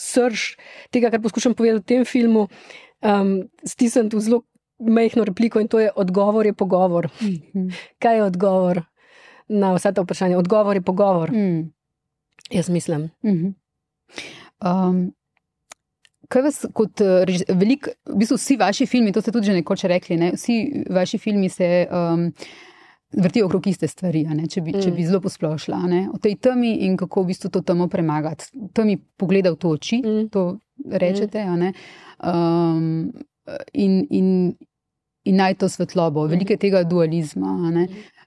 [0.00, 0.56] srž
[0.90, 2.48] tega, kar poskušam povedati v tem filmu,
[3.04, 3.34] um,
[3.64, 4.42] stisniti v zelo
[4.80, 7.12] mehko repliko in to je odgovor, je pogovor.
[7.20, 7.68] Mhm.
[8.00, 8.84] Kaj je odgovor?
[9.50, 10.38] na vsa ta vprašanja.
[10.38, 11.32] Odgovor je pogovor.
[11.32, 11.72] Mm.
[12.50, 13.10] Jaz mislim.
[13.22, 13.54] Mm -hmm.
[14.64, 15.12] um,
[16.28, 17.00] kaj vas kot
[17.48, 20.32] velik, v bistvu vsi vaši filmi, to ste tudi že nekoč rekli, ne?
[20.32, 21.88] vsi vaši filmi se.
[21.90, 22.32] Um,
[23.12, 24.82] vrti okrog iste stvari, če bi, mm.
[24.84, 25.82] če bi zelo posplošila.
[26.14, 28.50] O tej temi in kako v bistvu to temo premagati.
[28.74, 30.30] Temi pogleda v to oči, mm.
[30.30, 30.46] to
[30.86, 31.44] rečete.
[31.44, 31.72] Mm.
[32.22, 33.12] Um,
[33.74, 34.26] in, in,
[35.24, 36.30] in naj to svetlobo, mm.
[36.36, 37.58] veliko tega dualizma.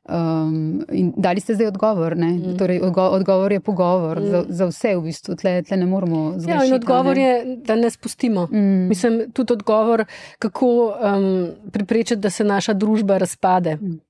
[0.04, 2.18] Um, in dali ste zdaj odgovor.
[2.20, 2.58] Mm.
[2.60, 4.32] Torej, odgo odgovor je pogovor mm.
[4.32, 6.58] za, za vse, v bistvu, tle, tle ne moramo zgolj.
[6.58, 7.24] Ja, in odgovor ne?
[7.24, 8.50] je, da ne spustimo.
[8.52, 8.88] Mm.
[8.92, 10.04] Mislim, tudi odgovor,
[10.44, 13.76] kako um, priprečiti, da se naša družba razpade.
[13.80, 14.02] Mm.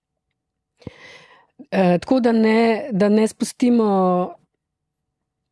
[1.76, 4.34] Eh, tako da ne, da ne spustimo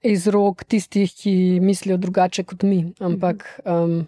[0.01, 4.05] iz rok tistih, ki mislijo drugače kot mi, ampak um,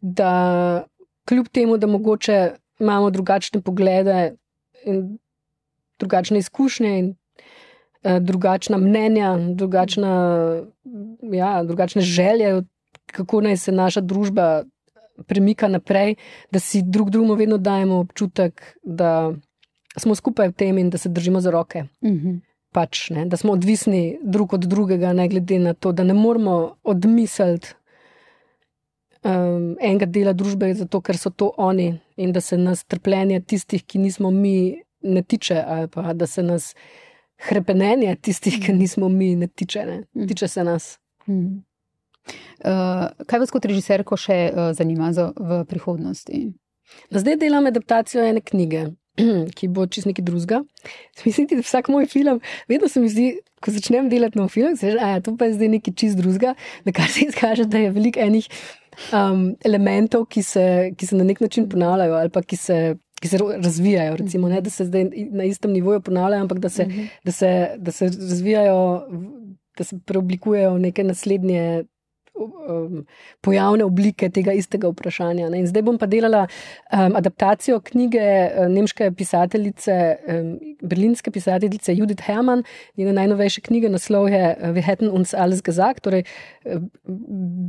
[0.00, 0.86] da
[1.28, 4.34] kljub temu, da mogoče imamo drugačne poglede
[4.84, 5.18] in
[5.98, 10.12] drugačne izkušnje in uh, drugačna mnenja, drugačna,
[11.22, 12.62] ja, drugačne želje,
[13.06, 14.64] kako naj se naša družba
[15.26, 16.14] premika naprej,
[16.50, 19.32] da si drug drugemu vedno dajemo občutek, da
[19.96, 21.84] smo skupaj v tem in da se držimo za roke.
[22.00, 22.28] Uh mhm.
[22.28, 22.40] -huh.
[22.72, 26.76] pač, ne, da smo odvisni drug od drugega, ne glede na to, da ne moramo
[26.84, 27.74] odmisliti
[29.26, 33.84] um, enega dela družbe, zato ker so to oni in da se nas trpljenje tistih,
[33.84, 36.74] ki nismo mi, ne tiče, ali pa da se nas
[37.36, 40.26] krepenenje tistih, ki nismo mi, ne tiče, ne, mhm.
[40.26, 40.98] tiče se nas.
[41.26, 41.62] Uh -huh.
[42.64, 46.52] uh, kaj vas kot režiserko še uh, zanima za, v prihodnosti?
[47.10, 48.86] Zdaj delam adaptacijo ene knjige.
[49.56, 50.62] ki bo čist nekaj drugega.
[51.24, 53.28] Mislim, da vsak moj film, vedno se mi zdi,
[53.60, 56.54] ko začnem delati nov film, da je to pa zdaj nekaj čist drugega,
[56.84, 58.48] da kar se izkaže, da je veliko enih
[59.12, 62.78] um, elementov, ki se, ki se na nek način ponavljajo ali pa ki se.
[63.16, 66.82] Ki se razvijajo, recimo, ne, da se zdaj na istem nivoju ponavljajo, ampak da se,
[66.82, 66.98] uh mhm.
[67.00, 67.08] -huh.
[67.24, 69.06] da, se, da se razvijajo,
[69.78, 71.84] da se preoblikujejo v neke naslednje
[72.36, 73.04] um,
[73.40, 75.48] pojavne oblike tega istega vprašanja.
[75.50, 75.60] Ne.
[75.62, 79.96] In zdaj bom pa delala um, adaptacijo knjige um, nemške pisateljice,
[80.28, 82.64] um, berlinske pisateljice Judith Hermann,
[82.96, 86.24] njene najnovejše knjige, naslov je uh, Wir hätten uns alles gesagt, torej
[86.64, 86.82] uh,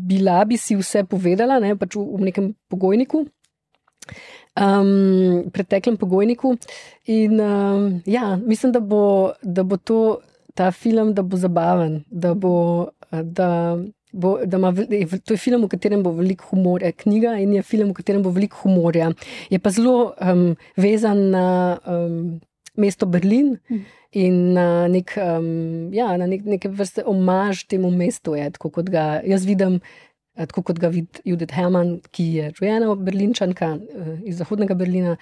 [0.07, 3.25] bila bi si vse povedala, ne, pač v, v nekem pogojniku.
[4.57, 6.55] Um, preteklem pogojniku.
[7.05, 10.19] In um, ja, mislim, da bo, da bo to,
[10.55, 12.89] ta film, da bo zabaven, da bo.
[13.07, 13.77] Da,
[14.11, 14.71] bo, ima,
[15.25, 18.31] to je film, v katerem bo veliko humorja, knjiga in je film, v katerem bo
[18.31, 19.11] veliko humorja.
[19.49, 21.45] Je pa zelo um, vezan na
[21.85, 22.39] um,
[22.77, 23.83] mesto Berlin hm.
[24.11, 28.91] in na, nek, um, ja, na nek, neke vrste omaž temu mestu, je, tako kot
[28.93, 29.81] ga jaz vidim.
[30.37, 35.15] Tako kot ga vidi Judith Herman, ki je rojena Berlinčanka eh, iz Zahodnega Berlina,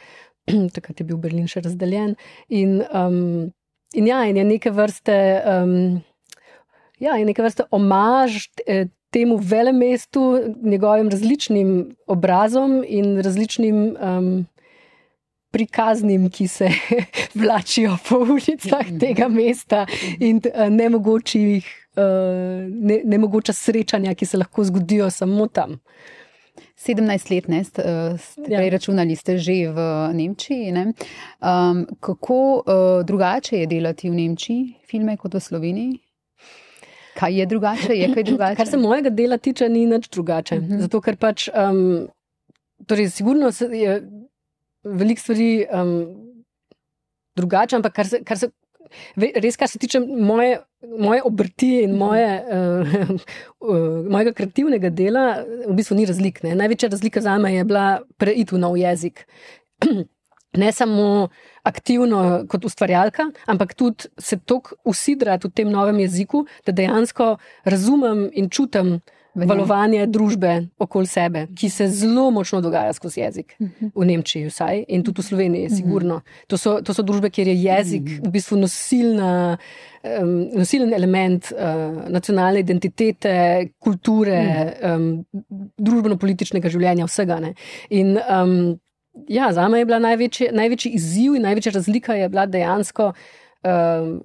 [0.75, 2.17] takrat je bil Berlin še razdeljen.
[2.51, 3.53] In, um,
[3.95, 5.15] in ja, in je neke vrste.
[5.47, 6.03] Um,
[6.99, 14.45] ja, je neka vrsta omaž eh, temu velemestu, njegovim različnim obrazom in različnim um,
[15.51, 16.69] prikaznim, ki se
[17.39, 19.85] vlačijo po ulicah tega mesta
[20.19, 22.03] in uh, nemogočih, uh,
[22.69, 25.79] ne, nemogoča srečanja, ki se lahko zgodijo samo tam.
[26.85, 27.81] 17 let, ne, ste
[28.49, 28.69] ja.
[28.69, 29.79] računali, ste že v
[30.13, 30.73] Nemčiji.
[30.75, 36.04] Um, kako uh, drugače je delati v Nemčiji, filme kot v Sloveniji?
[37.15, 37.95] Kaj je drugače?
[37.95, 38.55] Je kaj drugače?
[38.59, 40.57] Kar se mojega dela tiče, ni nič drugače.
[40.57, 40.73] Uh mhm.
[40.73, 40.81] -huh.
[40.81, 42.07] Zato, ker pač, um,
[42.87, 44.01] torej, sigurno je
[44.83, 45.95] veliko stvari um,
[47.35, 48.49] drugače, ampak kar se, kar se,
[49.15, 50.59] res, kar se tiče moje,
[50.99, 53.11] moje obrti in moje, uh,
[53.59, 56.43] uh, mojega kreativnega dela, v bistvu ni razlik.
[56.43, 56.55] Ne?
[56.55, 59.25] Največja razlika za me je bila preiti v nov jezik.
[60.57, 61.27] ne samo
[61.63, 67.35] aktivno kot ustvarjalka, ampak tudi se tako usidrati v tem novem jeziku, da dejansko
[67.65, 68.99] razumem in čutim
[69.35, 73.55] valovanje družbe okoli sebe, ki se zelo močno dogaja skozi jezik.
[73.59, 73.91] Mhm.
[73.95, 75.75] V Nemčiji, vsaj in tudi v Sloveniji, mhm.
[75.75, 76.21] sigurno.
[76.47, 78.23] To so, to so družbe, kjer je jezik mhm.
[78.27, 79.57] v bistvu nosilna.
[80.05, 84.37] Um, nosilen element uh, nacionalne identitete, kulture,
[84.85, 85.07] um,
[85.81, 87.39] družbeno-političnega življenja, vsega.
[87.41, 87.55] Ne.
[87.89, 88.75] In um,
[89.27, 94.19] ja, za me je bila največji, največji izziv in največja razlika je bila dejansko uh,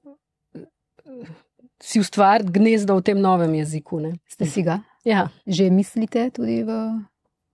[1.82, 4.00] si ustvariti gnezdo v tem novem jeziku.
[4.00, 4.12] Ne.
[4.28, 4.80] Ste si ga?
[5.04, 5.28] Ja.
[5.46, 7.00] Že mislite tudi v.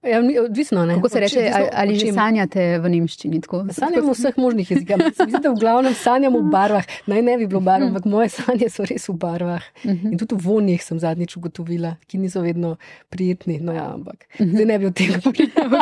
[0.03, 3.41] Ja, odvisno, Kako se reče, ali, ali že sanjate v nemščini?
[3.73, 4.97] Sanjamo v vseh možnih jezikih.
[5.27, 6.87] Mislim, da v glavnem sanjamo v barvah.
[7.11, 9.65] Naj ne bi bilo barv, ampak moje sanje so res v barvah.
[9.85, 10.13] Mhm.
[10.13, 12.77] In tudi v vonjih sem zadnjič ugotovila, ki niso vedno
[13.11, 13.59] prijetni.
[13.59, 14.53] No, ja, ampak mhm.
[14.55, 15.81] zdaj ne bi o tem govorila.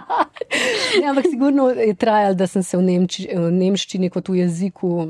[1.02, 5.06] ja, ampak sigurno je trajalo, da sem se v, Nemči, v nemščini kot v jeziku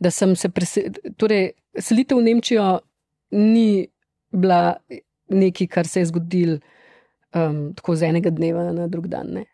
[0.00, 0.96] da sem se preselil.
[1.16, 2.66] Torej, selitev v Nemčijo
[3.32, 3.86] ni
[4.32, 4.76] bila
[5.28, 6.58] nekaj, kar se je zgodilo
[7.34, 9.32] um, tako z enega dneva na drug dan.
[9.40, 9.44] Ne.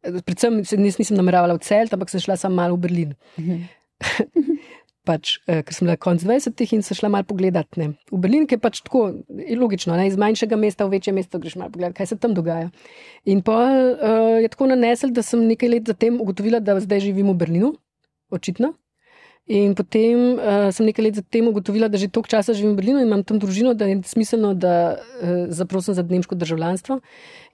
[0.00, 3.14] Predvsem nis, nisem nameravala v cel, ampak sem šla samo malo v Berlin.
[3.36, 3.68] Mhm.
[5.10, 7.76] pač, eh, ker sem bila konc 20-ih in se šla malo pogledat.
[7.80, 7.94] Ne.
[8.12, 11.56] V Berlin, je pač tako je logično, ne, iz manjšega mesta v večje mesto greš
[11.60, 12.70] malo pogledat, kaj se tam dogaja.
[13.24, 17.32] In pa uh, je tako nanesel, da sem nekaj let zatem ugotovila, da zdaj živim
[17.32, 17.72] v Berlinu,
[18.30, 18.74] očitno.
[19.50, 23.00] In potem uh, sem nekaj let zatem ugotovila, da že toliko časa živim v Berlinu
[23.02, 27.00] in imam tam družino, da je smiselno, da uh, zaprosim za nemško državljanstvo.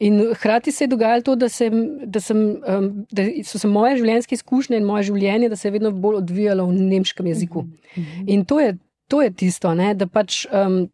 [0.05, 1.73] In hkrati se je dogajalo to, da, sem,
[2.05, 5.73] da, sem, um, da so se moje življenjske izkušnje in moje življenje, da se je
[5.79, 7.65] vedno bolj odvijalo v nemškem jeziku.
[7.97, 8.29] Mhm.
[8.29, 8.77] In to je,
[9.09, 10.45] to je tisto, ne, da pač.
[10.53, 10.85] Um,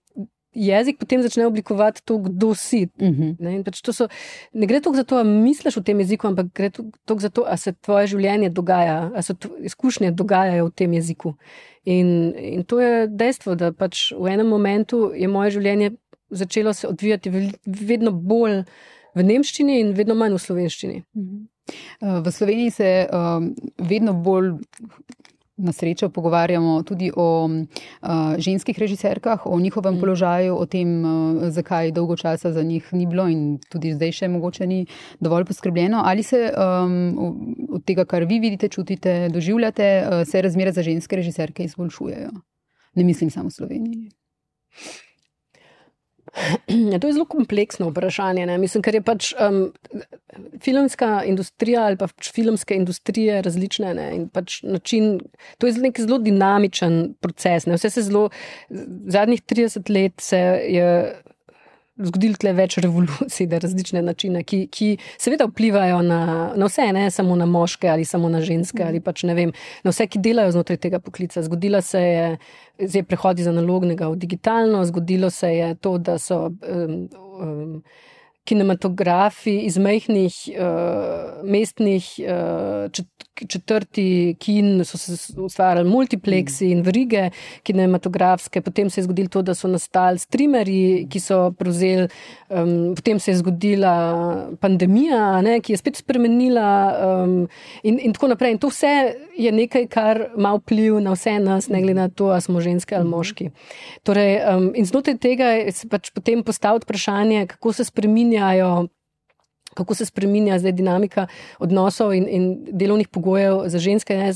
[0.54, 2.88] jezik potem začne oblikovati to, kdo si.
[3.00, 3.22] Uh mhm.
[3.22, 3.36] -huh.
[3.38, 4.08] ne, pač so,
[4.52, 7.44] ne gre toliko za to, da misliš v tem jeziku, ampak gre toliko za to,
[7.44, 11.34] da se tvoje življenje dogaja, da se izkušnje dogajajo v tem jeziku.
[11.84, 15.90] In, in to je dejstvo, da pač v enem momentu je moje življenje
[16.32, 17.30] začelo se odvijati
[17.66, 18.62] vedno bolj
[19.14, 21.02] v nemščini in vedno manj v slovenščini.
[21.14, 21.36] Uh mhm.
[21.36, 21.48] -huh.
[22.26, 24.52] V Sloveniji se um, vedno bolj
[25.62, 28.08] na srečo pogovarjamo tudi o uh,
[28.38, 30.00] ženskih režiserkah, o njihovem mm.
[30.00, 34.28] položaju, o tem, uh, zakaj dolgo časa za njih ni bilo in tudi zdaj še
[34.28, 34.86] mogoče ni
[35.20, 36.02] dovolj poskrbljeno.
[36.04, 37.36] Ali se um,
[37.70, 42.30] od tega, kar vi vidite, čutite, doživljate, uh, se razmere za ženske režiserke izboljšujejo?
[42.94, 44.10] Ne mislim samo v Sloveniji.
[46.92, 48.46] Ja, to je zelo kompleksno vprašanje.
[48.46, 48.58] Ne?
[48.58, 49.72] Mislim, ker je pač um,
[50.64, 53.92] filmska industrija ali pa pač filmske industrije različne.
[54.32, 55.18] Pač način,
[55.58, 57.66] to je nek zelo dinamičen proces.
[57.66, 57.76] Ne?
[57.76, 58.28] Vse se zelo,
[59.12, 60.40] zadnjih 30 let se
[60.72, 60.88] je
[62.08, 64.90] zgodilo tle več revolucij, da različne načine, ki, ki
[65.20, 66.20] seveda vplivajo na,
[66.56, 69.52] na vse, ne samo na moške ali samo na ženske ali pač ne vem,
[69.84, 71.42] na vse, ki delajo znotraj tega poklica.
[71.42, 72.30] Zgodila se je,
[72.78, 76.46] zdaj prehod iz analognega v digitalno, zgodilo se je to, da so.
[76.62, 76.96] Um,
[77.40, 77.76] um,
[78.44, 83.04] kinematografi iz majhnih uh, mestnih uh,
[83.48, 87.30] četrti kin, so se ustvarjali multipleksi in vrige
[87.62, 92.08] kinematografske, potem se je zgodilo to, da so nastali streamerji, ki so prevzeli,
[92.50, 93.94] um, potem se je zgodila
[94.60, 96.68] pandemija, ne, ki je spet spremenila
[97.24, 97.36] um,
[97.82, 98.56] in, in tako naprej.
[98.56, 98.92] In to vse
[99.38, 102.96] je nekaj, kar ima vpliv na vse nas, ne glede na to, ali smo ženske
[102.96, 103.50] ali moški.
[104.02, 107.84] Torej, um, in znotraj tega se pač potem postavlja vprašanje, kako se
[108.32, 108.88] spreminjajo
[109.74, 111.26] kako se spremenja zdaj dinamika
[111.58, 114.16] odnosov in, in delovnih pogojev za ženske.
[114.16, 114.32] Ne,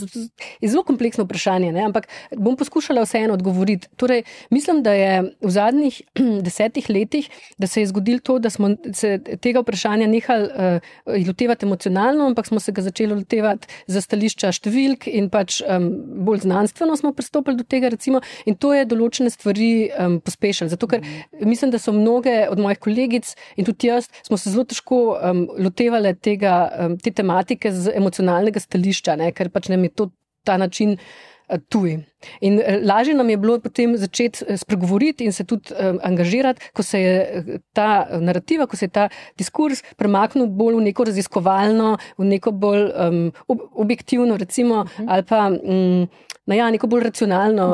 [0.61, 3.89] je zelo kompleksno vprašanje, ne, ampak bom poskušala vseeno odgovoriti.
[3.97, 6.01] Torej, mislim, da je v zadnjih
[6.47, 7.29] desetih letih,
[7.59, 12.47] da se je zgodilo to, da smo se tega vprašanja nehali uh, lotevati emocionalno, ampak
[12.47, 15.91] smo se ga začeli lotevati za stališča številk in pač um,
[16.27, 20.71] bolj znanstveno smo pristopili do tega, recimo, in to je določene stvari um, pospešilo.
[20.73, 21.05] Zato, ker
[21.41, 25.47] mislim, da so mnoge od mojih kolegic in tudi jaz smo se zelo težko um,
[25.63, 26.57] lotevale tega,
[26.87, 30.11] um, te tematike z emocionalnega stališča, ne, ker pač nam je to
[30.47, 31.99] ta način uh, tuj.
[32.41, 36.71] In uh, lažje nam je bilo potem začeti uh, spregovoriti in se tudi um, angažirati,
[36.73, 39.09] ko se je ta narativa, ko se je ta
[39.39, 45.03] diskurs premaknil bolj v neko raziskovalno, v neko bolj um, ob objektivno, recimo, uh mhm.
[45.03, 45.13] -huh.
[45.13, 45.47] ali pa.
[45.49, 46.09] Um,
[46.47, 47.65] na ja, neko bolj racionalno,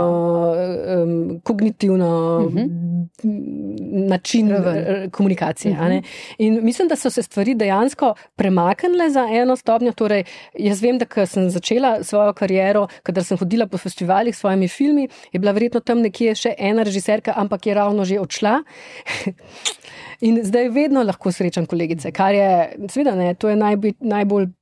[1.03, 2.09] um, kognitivno
[2.47, 2.59] uh mhm.
[2.59, 4.09] -huh.
[4.09, 5.11] način Raven.
[5.11, 5.73] komunikacije.
[5.73, 5.87] Uh mhm.
[5.87, 6.03] -huh.
[6.39, 9.93] In mislim, da so se stvari dejansko premaknile za eno stopnjo.
[9.93, 10.25] Torej,
[10.59, 15.41] jaz vem, da sem začela svojo kariero, kadar sem hodila po festivalih svojimi filmi, je
[15.41, 18.59] bila verjetno tam nekje še ena režiserka, ampak je ravno že odšla.
[20.27, 22.51] In zdaj vedno lahko srečam kolegice, kar je,
[22.87, 24.53] seveda, ne, to je najbolj, najbolj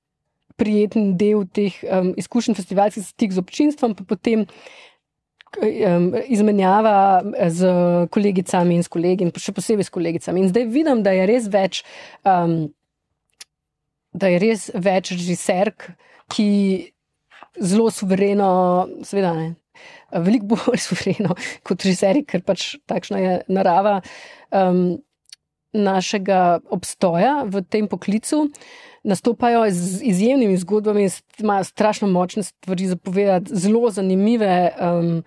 [0.61, 7.73] prijeten del teh um, izkušenj festivalskih stik z občinstvom, pa potem um, izmenjava z
[8.13, 10.45] kolegicami in s kolegi, in še posebej s kolegicami.
[10.45, 11.83] In zdaj vidim, da je res več,
[12.25, 12.71] um,
[14.13, 15.91] da je res več režiserk,
[16.31, 16.51] ki
[17.61, 18.51] zelo suvereno,
[19.07, 19.49] seveda ne.
[20.13, 21.37] Veliko bolj suvereno
[21.67, 24.01] kot režiserji, ker pač takšna je narava
[24.51, 25.01] um,
[25.77, 28.49] našega obstoja v tem poklicu.
[29.07, 31.07] Nastopajo z izjemnimi zgodbami,
[31.41, 35.23] imajo strašno močne stvari za povedati, zelo zanimive um,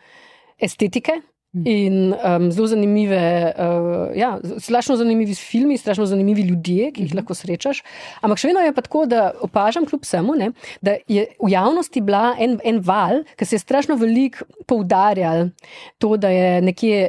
[0.62, 1.24] estetike.
[1.54, 7.20] In um, zelo zanimive, uh, ja, strašno zanimivi filmi, strašno zanimivi ljudje, ki jih mhm.
[7.20, 7.84] lahko srečaš.
[8.26, 10.48] Ampak še vedno je pa tako, da opažam, kljub vsemu, ne,
[10.82, 15.52] da je v javnosti bila en, en val, ki se je strašno veliko poudarjal
[16.02, 17.04] to, da je nekje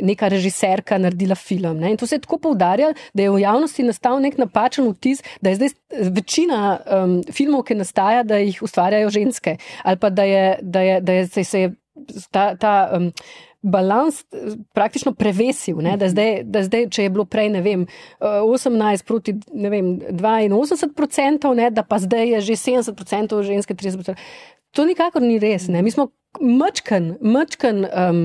[0.00, 1.76] neka režiserka naredila film.
[1.82, 1.92] Ne.
[1.92, 5.52] In to se je tako poudarjal, da je v javnosti nastal nek napačen vtis, da
[5.52, 5.74] je zdaj
[6.16, 9.58] večina um, filmov, ki nastaja, da jih ustvarjajo ženske.
[9.84, 11.74] Ali pa da je, da je, da je, da se je
[12.32, 12.54] ta.
[12.56, 13.12] ta um,
[13.62, 15.76] balans eh, praktično prevesil.
[15.76, 16.08] Da mhm.
[16.08, 17.86] zdaj, da zdaj, če je bilo prej vem,
[18.20, 23.98] 18 eh, proti vem, 82 odstotkov, da pa zdaj je že 70 odstotkov ženske, 30
[23.98, 24.24] odstotkov.
[24.76, 25.68] To nikakor ni res.
[25.72, 25.82] Ne?
[25.82, 26.10] Mi smo
[26.44, 28.18] mačken, mačken um,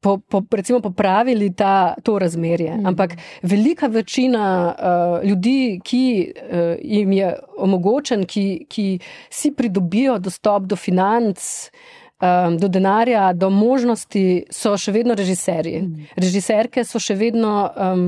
[0.00, 2.72] po, po, recimo popravili ta, to razmerje.
[2.76, 2.86] Mm.
[2.86, 3.12] Ampak
[3.42, 8.98] velika večina uh, ljudi, ki uh, jim je omogočen, ki, ki
[9.30, 11.38] si pridobijo dostop do financ,
[11.68, 15.82] uh, um, do denarja, do možnosti, so še vedno režiserji.
[15.82, 16.08] Mm.
[16.16, 18.04] Režiserke so še vedno um,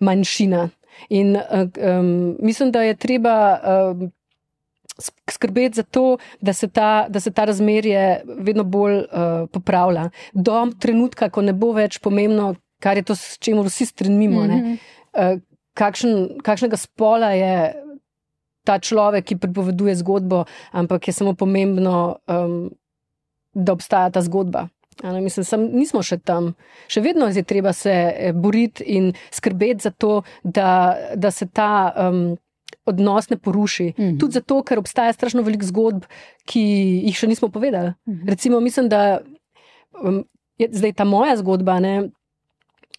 [0.00, 0.68] manjšina.
[1.08, 4.08] In um, mislim, da je treba um,
[5.30, 10.10] skrbeti za to, da se ta, da se ta razmerje vedno bolj uh, popravlja.
[10.32, 14.44] Do trenutka, ko ne bo več pomembno, kar je to, s čimer vsi stremimo.
[14.44, 14.76] Mm -hmm.
[15.12, 15.40] uh,
[15.74, 17.74] kakšen, kakšnega spola je
[18.64, 22.16] ta človek, ki pripoveduje zgodbo, ampak je samo pomembno.
[22.28, 22.70] Um,
[23.54, 24.68] da obstaja ta zgodba.
[25.02, 26.52] Ne, mislim, sem, nismo še tam.
[26.90, 31.88] Še vedno je treba se eh, boriti in skrbeti za to, da, da se ta
[32.10, 32.36] um,
[32.90, 33.94] odnos ne poruši.
[33.96, 34.20] Mm -hmm.
[34.20, 36.04] Tudi zato, ker obstaja strašno veliko zgodb,
[36.44, 36.60] ki
[37.06, 37.92] jih še nismo povedali.
[38.06, 38.28] Mm -hmm.
[38.28, 39.20] Recimo, mislim, da
[40.02, 40.24] um,
[40.58, 41.80] je zdaj ta moja zgodba.
[41.80, 42.10] Ne,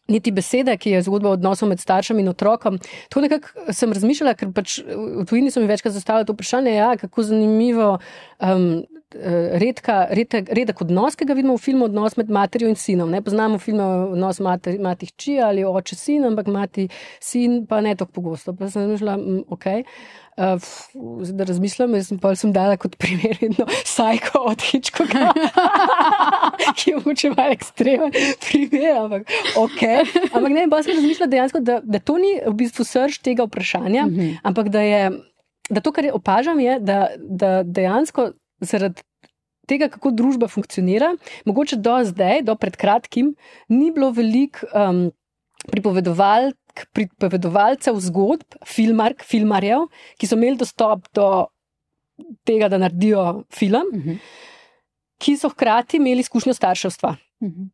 [0.07, 2.79] Niti besede, ki je zgodba o odnosu med staršem in otrokom.
[3.09, 6.97] To nekako sem razmišljala, ker pač v tujini so mi večkrat zastavili to vprašanje, ja,
[6.97, 7.99] kako zanimivo.
[8.39, 8.83] Um,
[9.15, 13.09] Eh, redka, redek, redek odnos, ki ga vidimo v filmu, odnos med materjo in sinom.
[13.11, 13.83] Ne poznamo filme
[14.13, 16.87] odnos mati, mati hči ali oče sin, ampak mati
[17.19, 18.55] sin pa ne tako pogosto.
[18.55, 19.17] Pa sem mislila,
[19.51, 19.67] ok.
[20.39, 20.71] Uh,
[21.35, 25.27] da razmislim, jaz sem pa sem dala kot primer eno sajko od Hitchcocka,
[26.79, 28.15] ki je moče malo ekstremen
[28.47, 29.27] primer, ampak
[29.59, 29.83] ok.
[30.31, 34.07] Ampak ne, pa sem razmišljala dejansko, da, da to ni v bistvu srž tega vprašanja,
[34.07, 34.37] mm -hmm.
[34.43, 35.11] ampak da je,
[35.69, 38.31] da to, kar opažam, je, da, da dejansko
[38.61, 39.03] zaradi
[39.69, 41.13] tega, kako družba funkcionira,
[41.47, 43.33] mogoče do zdaj, do pred kratkim,
[43.69, 45.09] ni bilo veliko um,
[45.71, 46.51] pripovedoval.
[46.95, 51.25] Pripovedovalcev zgodb, filmark, filmarjev, ki so imeli dostop do
[52.47, 54.13] tega, da naredijo film, uh mhm.
[54.13, 54.21] -huh.
[55.19, 57.09] ki so hkrati imeli izkušnjo starševstva.
[57.11, 57.59] Uh mhm.
[57.59, 57.69] -huh.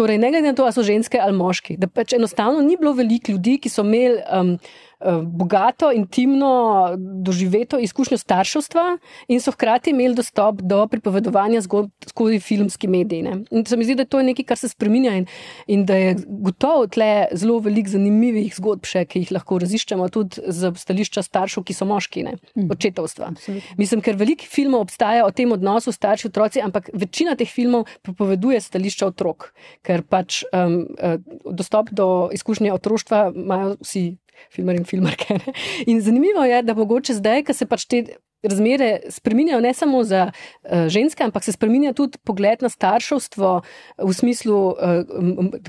[0.00, 2.94] Torej, ne glede na to, ali so ženske ali moški, da pač enostavno ni bilo
[2.96, 4.22] veliko ljudi, ki so imeli.
[4.32, 4.56] Um,
[5.00, 8.98] Eh, bogato, intimno doživeto izkušnjo starševstva
[9.28, 13.22] in so hkrati imeli dostop do pripovedovanja zgodb skozi filmski medij.
[13.22, 13.38] Ne.
[13.50, 15.26] In se mi zdi, da to je nekaj, kar se spremenja in,
[15.66, 20.44] in da je gotovo tle zelo veliko zanimivih zgodb, še, ki jih lahko raziščemo tudi
[20.44, 22.68] z stališča staršev, ki so moški, ne, mm.
[22.76, 23.32] očetovstva.
[23.80, 28.60] Mislim, ker veliko filmov obstaja o tem odnosu starši otroci, ampak večina teh filmov pripoveduje
[28.60, 29.48] stališča otrok,
[29.90, 30.84] ker pač um,
[31.50, 34.04] dostop do izkušnje otroštva imajo vsi
[34.54, 35.40] filmar in filmarke.
[35.90, 38.04] In zanimivo je, da mogoče zdaj, ko se pač te
[38.42, 43.60] razmere spremenjajo ne samo za uh, ženske, ampak se spremenja tudi pogled na starševstvo
[43.98, 44.76] v smislu, uh,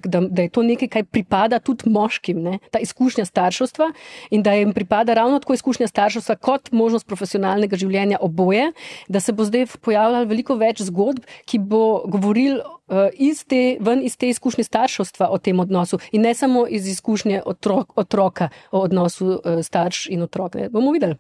[0.03, 2.59] da, da je to nekaj, kar pripada tudi moškim, ne?
[2.71, 3.91] ta izkušnja starševstva
[4.31, 8.71] in da jim pripada ravno tako izkušnja starševstva kot možnost profesionalnega življenja oboje,
[9.07, 12.61] da se bo zdaj pojavljalo veliko več zgodb, ki bo govoril.
[12.91, 16.87] Eh, iz te, ven iz te izkušnje starševstva o tem odnosu, in ne samo iz
[16.91, 20.59] izkušnje otrok, otroka o odnosu starš in otrok.
[20.59, 20.69] Ne.
[20.69, 21.15] Bomo videli.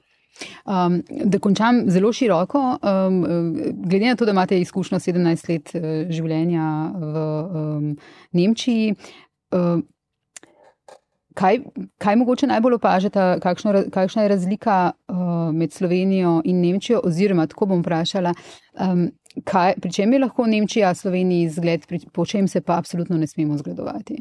[0.65, 3.23] Um, da končam zelo široko, um,
[3.73, 7.25] glede na to, da imate izkušnjo 17 let uh, življenja v
[7.63, 7.89] um,
[8.31, 8.95] Nemčiji.
[9.51, 9.87] Um,
[11.31, 11.61] Kaj,
[11.95, 15.15] kaj mogoče najbolj opažate, kakšno, kakšna je razlika uh,
[15.55, 18.33] med Slovenijo in Nemčijo, oziroma tako bom vprašala,
[18.83, 19.05] um,
[19.47, 23.31] kaj, pri čem je lahko Nemčija, Slovenija zgled, pri, po čem se pa absolutno ne
[23.31, 24.19] smemo zgledovati?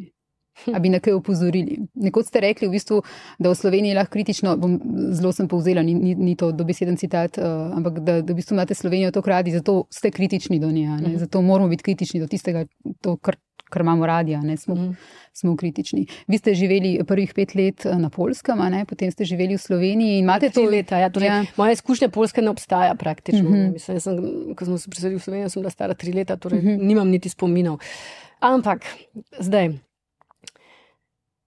[0.74, 1.78] A bi na kaj upozorili?
[1.94, 3.02] Nekod ste rekli, v bistvu,
[3.38, 4.78] da v Sloveniji lahko kritično, bom,
[5.16, 8.54] zelo sem povzela, ni, ni, ni to dobeseden citat, uh, ampak da, da v bistvu
[8.54, 10.88] imate Slovenijo tako radi, zato ste kritični do nje.
[10.90, 11.16] Uh mhm.
[11.16, 12.64] Zato moramo biti kritični do tistega,
[13.00, 13.36] to, kar,
[13.70, 14.90] kar imamo radi, smo, uh mhm.
[14.90, 14.94] -huh.
[15.32, 16.06] smo kritični.
[16.26, 18.58] Vi ste živeli prvih pet let eh, na Polskem,
[18.88, 20.98] potem ste živeli v Sloveniji in imate to leta.
[20.98, 21.44] Ja, torej, ja.
[21.56, 23.50] Moja izkušnja Polske ne obstaja praktično.
[23.50, 23.54] Mhm.
[23.54, 23.72] -huh.
[23.72, 24.16] Mislim, sem,
[24.56, 26.82] ko smo se preselili v Slovenijo, sem bila stara tri leta, torej uh -huh.
[26.82, 27.78] nimam niti spominov.
[28.40, 28.84] Ampak
[29.40, 29.89] zdaj.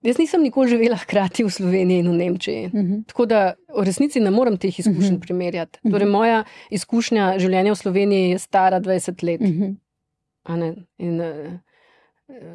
[0.04, 2.66] Jaz nisem nikoli živela hkrati v Sloveniji in v Nemčiji.
[2.66, 2.94] Uh mhm.
[2.94, 3.04] -huh.
[3.08, 5.16] Tako da v resnici ne morem teh izkušenj uh mhm.
[5.16, 5.22] -huh.
[5.22, 5.80] primerjati.
[5.84, 5.92] Mhm.
[5.94, 9.42] Torej, moja izkušnja življenja v Sloveniji je stara 20 let.
[9.42, 10.84] Uh -huh.
[10.98, 11.54] in, uh,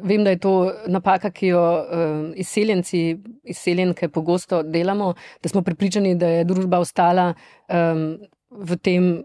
[0.03, 6.15] vem, da je to napaka, ki jo uh, izseljenci, izseljenke pogosto delamo, da smo pripričani,
[6.15, 7.33] da je družba ostala
[7.69, 8.17] um,
[8.49, 9.23] v tem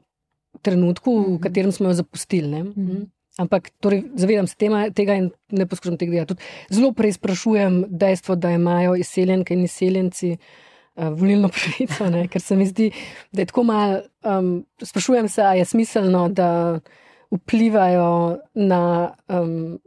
[0.62, 2.62] trenutku, v katerem smo jo zapustili.
[2.62, 3.02] Mhm.
[3.38, 6.36] Ampak torej, zavedam se tema, tega in ne poskušam tega delati.
[6.70, 12.28] Zelo preizprašujem dejstvo, da imajo izseljenke in izseljenci uh, volilno pravico, ne?
[12.30, 12.92] ker se mi zdi,
[13.32, 14.04] da je tako malo.
[14.22, 16.78] Um, sprašujem se, ali je smiselno, da
[17.34, 19.80] vplivajo na um,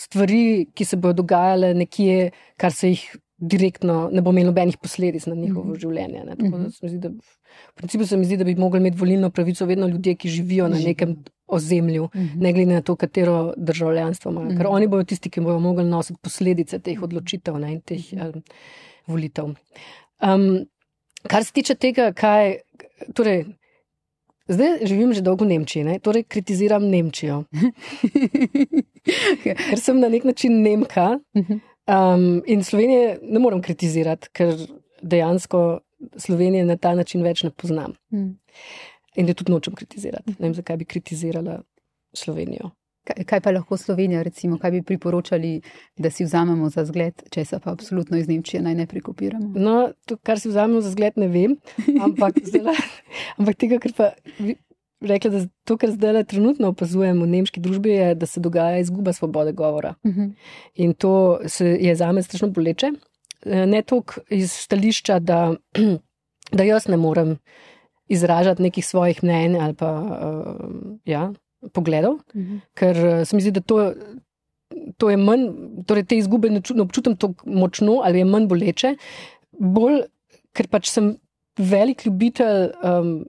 [0.00, 3.04] stvari, ki se bodo dogajale nekje, kar se jih
[3.44, 5.80] direktno ne bo imelo nobenih posledic na njihovo mm -hmm.
[5.80, 6.24] življenje.
[6.24, 6.36] Ne?
[6.36, 7.08] Tako da mi zdi, da.
[7.08, 10.68] V principu se mi zdi, da bi mogli imeti volilno pravico vedno ljudje, ki živijo
[10.68, 11.16] na nekem
[11.46, 12.40] ozemlju, uh -huh.
[12.40, 14.46] ne glede na to, katero državljanstvo imajo.
[14.46, 14.56] Uh -huh.
[14.56, 18.42] Ker oni bodo tisti, ki bodo mogli nositi posledice teh odločitev ne, in teh um,
[19.06, 19.44] volitev.
[19.44, 20.66] Um,
[21.28, 22.56] kar se tiče tega, kaj.
[23.14, 23.44] Torej,
[24.48, 25.98] Zdaj živim že dolgo v Nemčiji, ne?
[25.98, 27.44] torej kritiziram Nemčijo.
[29.44, 34.52] ker sem na nek način Nemka um, in Slovenije ne morem kritizirati, ker
[35.02, 35.80] dejansko
[36.16, 37.96] Slovenije na ta način več ne poznam.
[39.14, 40.30] In da tudi nočem kritizirati.
[40.38, 41.60] Ne vem, zakaj bi kritizirala
[42.16, 42.70] Slovenijo.
[43.04, 45.60] Kaj, kaj pa lahko Slovenija, recimo, kaj bi priporočali,
[45.96, 49.52] da si vzamemo za zgled, če se pa absolutno iz Nemčije naj ne prikopiramo?
[49.60, 51.58] No, to, kar si vzamemo za zgled, ne vem.
[52.00, 52.80] Ampak, zdaj,
[53.36, 54.12] ampak tega, kar pa.
[55.04, 59.12] Rekla, da to, kar zdaj trenutno opazujemo v nemški družbi, je, da se dogaja izguba
[59.12, 59.94] svobode govora.
[60.02, 60.20] Uh mhm.
[60.20, 60.32] -huh.
[60.74, 62.92] In to se, je za me strašno boleče.
[63.46, 65.54] Eh, ne toliko iz stališča, da,
[66.56, 67.36] da jaz ne morem
[68.08, 71.32] izražati nekih svojih mnenj ali pa uh, ja,
[71.72, 72.54] pogledov, mhm.
[72.54, 72.60] -huh.
[72.74, 73.92] ker eh, se mi zdi, da to,
[74.96, 75.48] to je manj,
[75.86, 78.96] torej te izgube ne občutim tako močno ali je manj boleče,
[79.58, 80.02] bolj,
[80.52, 81.16] ker pač sem
[81.58, 83.26] velik ljubitelj um,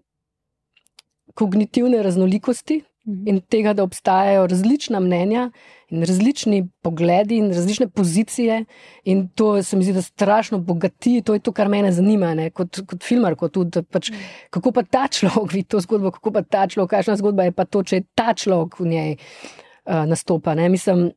[1.33, 2.81] kognitivne raznolikosti.
[3.07, 3.27] Mhm.
[3.29, 5.51] In tega, da obstajajo različna mnenja
[5.89, 8.65] in različni pogledi in različne pozicije,
[9.03, 12.49] in to se mi zdi, da strašno bogati, to je to, kar mene zanima, ne?
[12.49, 14.19] kot, kot filmar, kot tudi, pač, mhm.
[14.49, 17.65] kako pa ta človek vidi to zgodbo, kako pa ta človek, kakšna zgodba je pa
[17.65, 20.55] to, če je ta človek v njej uh, nastopa.
[20.55, 21.11] Mislim,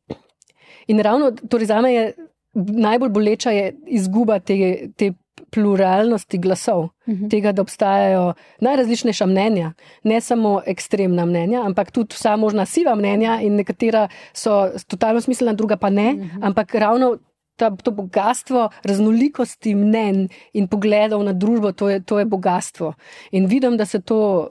[0.87, 2.13] in ravno torej za me je
[2.53, 4.89] najbolj boleča je izguba te.
[4.95, 5.13] te
[5.51, 7.23] pluralnosti glasov, uh mhm.
[7.23, 7.29] -huh.
[7.29, 9.73] tega, da obstajajo najrazličnejša mnenja,
[10.03, 15.53] ne samo ekstremna mnenja, ampak tudi vsa možna siva mnenja, in nekatera so totalno smiselna,
[15.53, 16.39] druga pa ne, uh mhm.
[16.39, 16.45] -huh.
[16.47, 17.17] ampak ravno.
[17.59, 22.93] Ta, to bogatstvo raznolikosti mnen in pogledov na družbo, to je, to je bogatstvo.
[23.31, 24.47] In vidim, da se to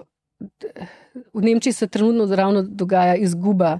[1.34, 3.78] v Nemčiji se trenutno ravno dogaja izguba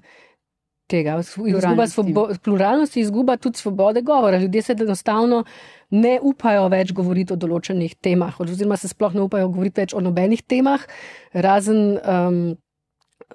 [0.87, 4.39] tega, izguba svobo, pluralnosti, izguba tudi svobode govora.
[4.39, 5.45] Ljudje se enostavno
[5.91, 10.03] ne upajo več govoriti o določenih temah, oziroma se sploh ne upajo govoriti več o
[10.05, 10.84] nobenih temah,
[11.32, 12.41] razen um,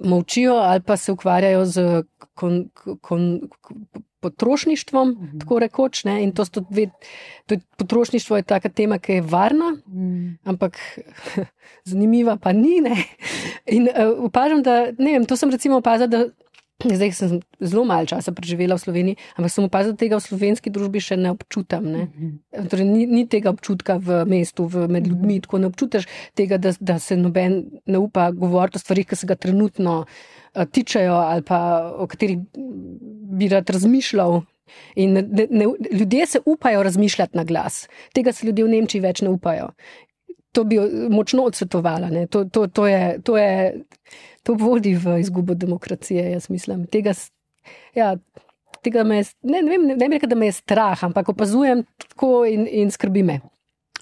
[0.02, 2.70] molčijo ali pa se ukvarjajo z kon,
[3.02, 3.50] kon,
[4.24, 5.40] potrošništvom, mm -hmm.
[5.40, 6.04] tako rekoč.
[6.04, 6.24] Ne?
[6.24, 6.88] In to, dve,
[7.46, 10.38] to potrošništvo je taka tema, ki je varna, mm.
[10.44, 10.78] ampak
[11.90, 12.82] zanimiva pa ni.
[12.82, 12.96] Ne?
[13.66, 16.26] In uh, opažam, da ne vem, to sem recimo opazila, da
[16.82, 20.74] Zdaj sem zelo malo časa preživela v Sloveniji, ampak sem opazila, da tega v slovenski
[20.74, 21.86] družbi še ne občutam.
[21.88, 22.10] Ne?
[22.10, 22.68] Mhm.
[22.68, 26.74] Torej, ni, ni tega občutka v mestu, v, med ljudmi, tako ne občutiš tega, da,
[26.80, 31.46] da se noben ne upa govoriti o stvarih, ki se ga trenutno uh, tičejo ali
[31.46, 31.60] pa
[31.98, 32.42] o katerih
[33.34, 34.42] bi rad razmišljal.
[34.96, 39.22] In ne, ne, ljudje se upajo razmišljati na glas, tega se ljudje v Nemčiji več
[39.22, 39.70] ne upajo.
[40.54, 40.78] To bi
[41.10, 42.10] močno odsvetovala.
[42.30, 43.20] To, to, to je.
[43.26, 43.84] To je
[44.44, 46.86] to vodi v izgubo demokracije, jaz mislim.
[46.92, 47.14] Tega,
[47.96, 48.16] ja,
[48.84, 52.44] tega me, ne, ne, vem, ne vem, rekel, da me je strah, ampak opazujem tako
[52.50, 53.40] in, in skrbi me.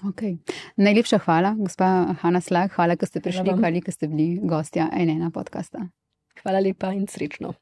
[0.02, 0.36] Okay.
[0.76, 5.30] Najlepša hvala, gospa Hanna Slag, hvala, da ste prišli, hvala, da ste bili gostja ena
[5.30, 5.86] podcasta.
[6.42, 7.54] Hvala lepa in srečno.